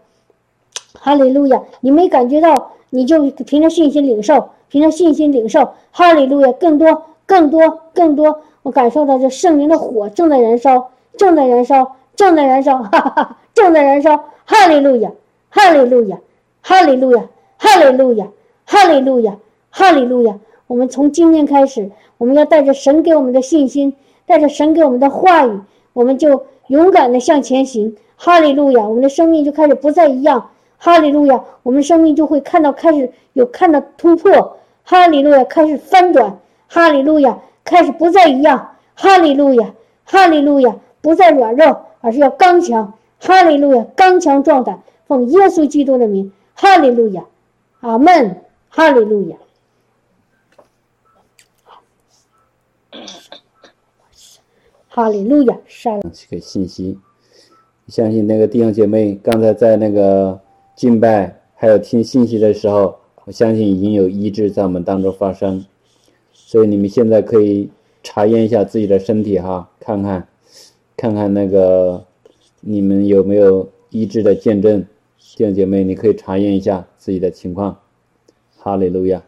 [0.93, 1.61] 哈利路亚！
[1.81, 5.71] 你没感觉到，你就凭着信心领受，凭着信心领受。
[5.91, 6.53] 哈利路亚！
[6.53, 8.41] 更多，更多，更多！
[8.63, 13.37] 我感受到这圣灵的火正在燃烧，正在燃烧，正在燃烧，哈哈哈！
[13.55, 14.17] 正在燃烧。
[14.45, 15.11] 哈利路亚，
[15.49, 16.19] 哈利路亚，
[16.63, 17.25] 哈利路亚，
[17.57, 18.27] 哈利路亚，
[18.67, 19.37] 哈利路亚，
[19.71, 20.39] 哈利路亚！
[20.67, 21.91] 我们从今天开始。
[22.19, 23.97] 我们要带着神给我们的信心，
[24.27, 25.61] 带着神给我们的话语，
[25.95, 27.97] 我们就勇敢的向前行。
[28.17, 30.51] 哈利路亚，我们的生命就开始不再一样。
[30.77, 34.59] 哈利路亚，我们生命就会看到开始有看到突破。
[34.85, 36.39] 哈利路亚，开始翻转。
[36.69, 38.77] 哈利路亚，开始不再一样。
[38.95, 39.73] 哈利路亚，
[40.05, 42.95] 哈利路亚，不再软弱，而是要刚强。
[43.19, 46.33] 哈利路亚，刚强壮胆，奉耶稣基督的名。
[46.55, 47.25] 哈利路亚，
[47.81, 48.43] 阿门。
[48.69, 49.37] 哈利路亚。
[54.93, 55.57] 哈利路亚！
[55.69, 56.99] 上这个信息，
[57.87, 60.39] 相信那个弟兄姐妹刚才在那个
[60.75, 65.65] 敬拜还有听信息的时候，我相信已经有医治在我们当中发生，
[66.33, 67.71] 所以你们现在可以
[68.03, 70.27] 查验一下自己的身体哈，看看，
[71.01, 72.05] 看看那个
[72.61, 74.83] 你们有没有医治的见证，
[75.17, 77.79] 弟兄姐妹，你可以查验一下自己的情况。
[78.59, 79.25] 哈利路亚。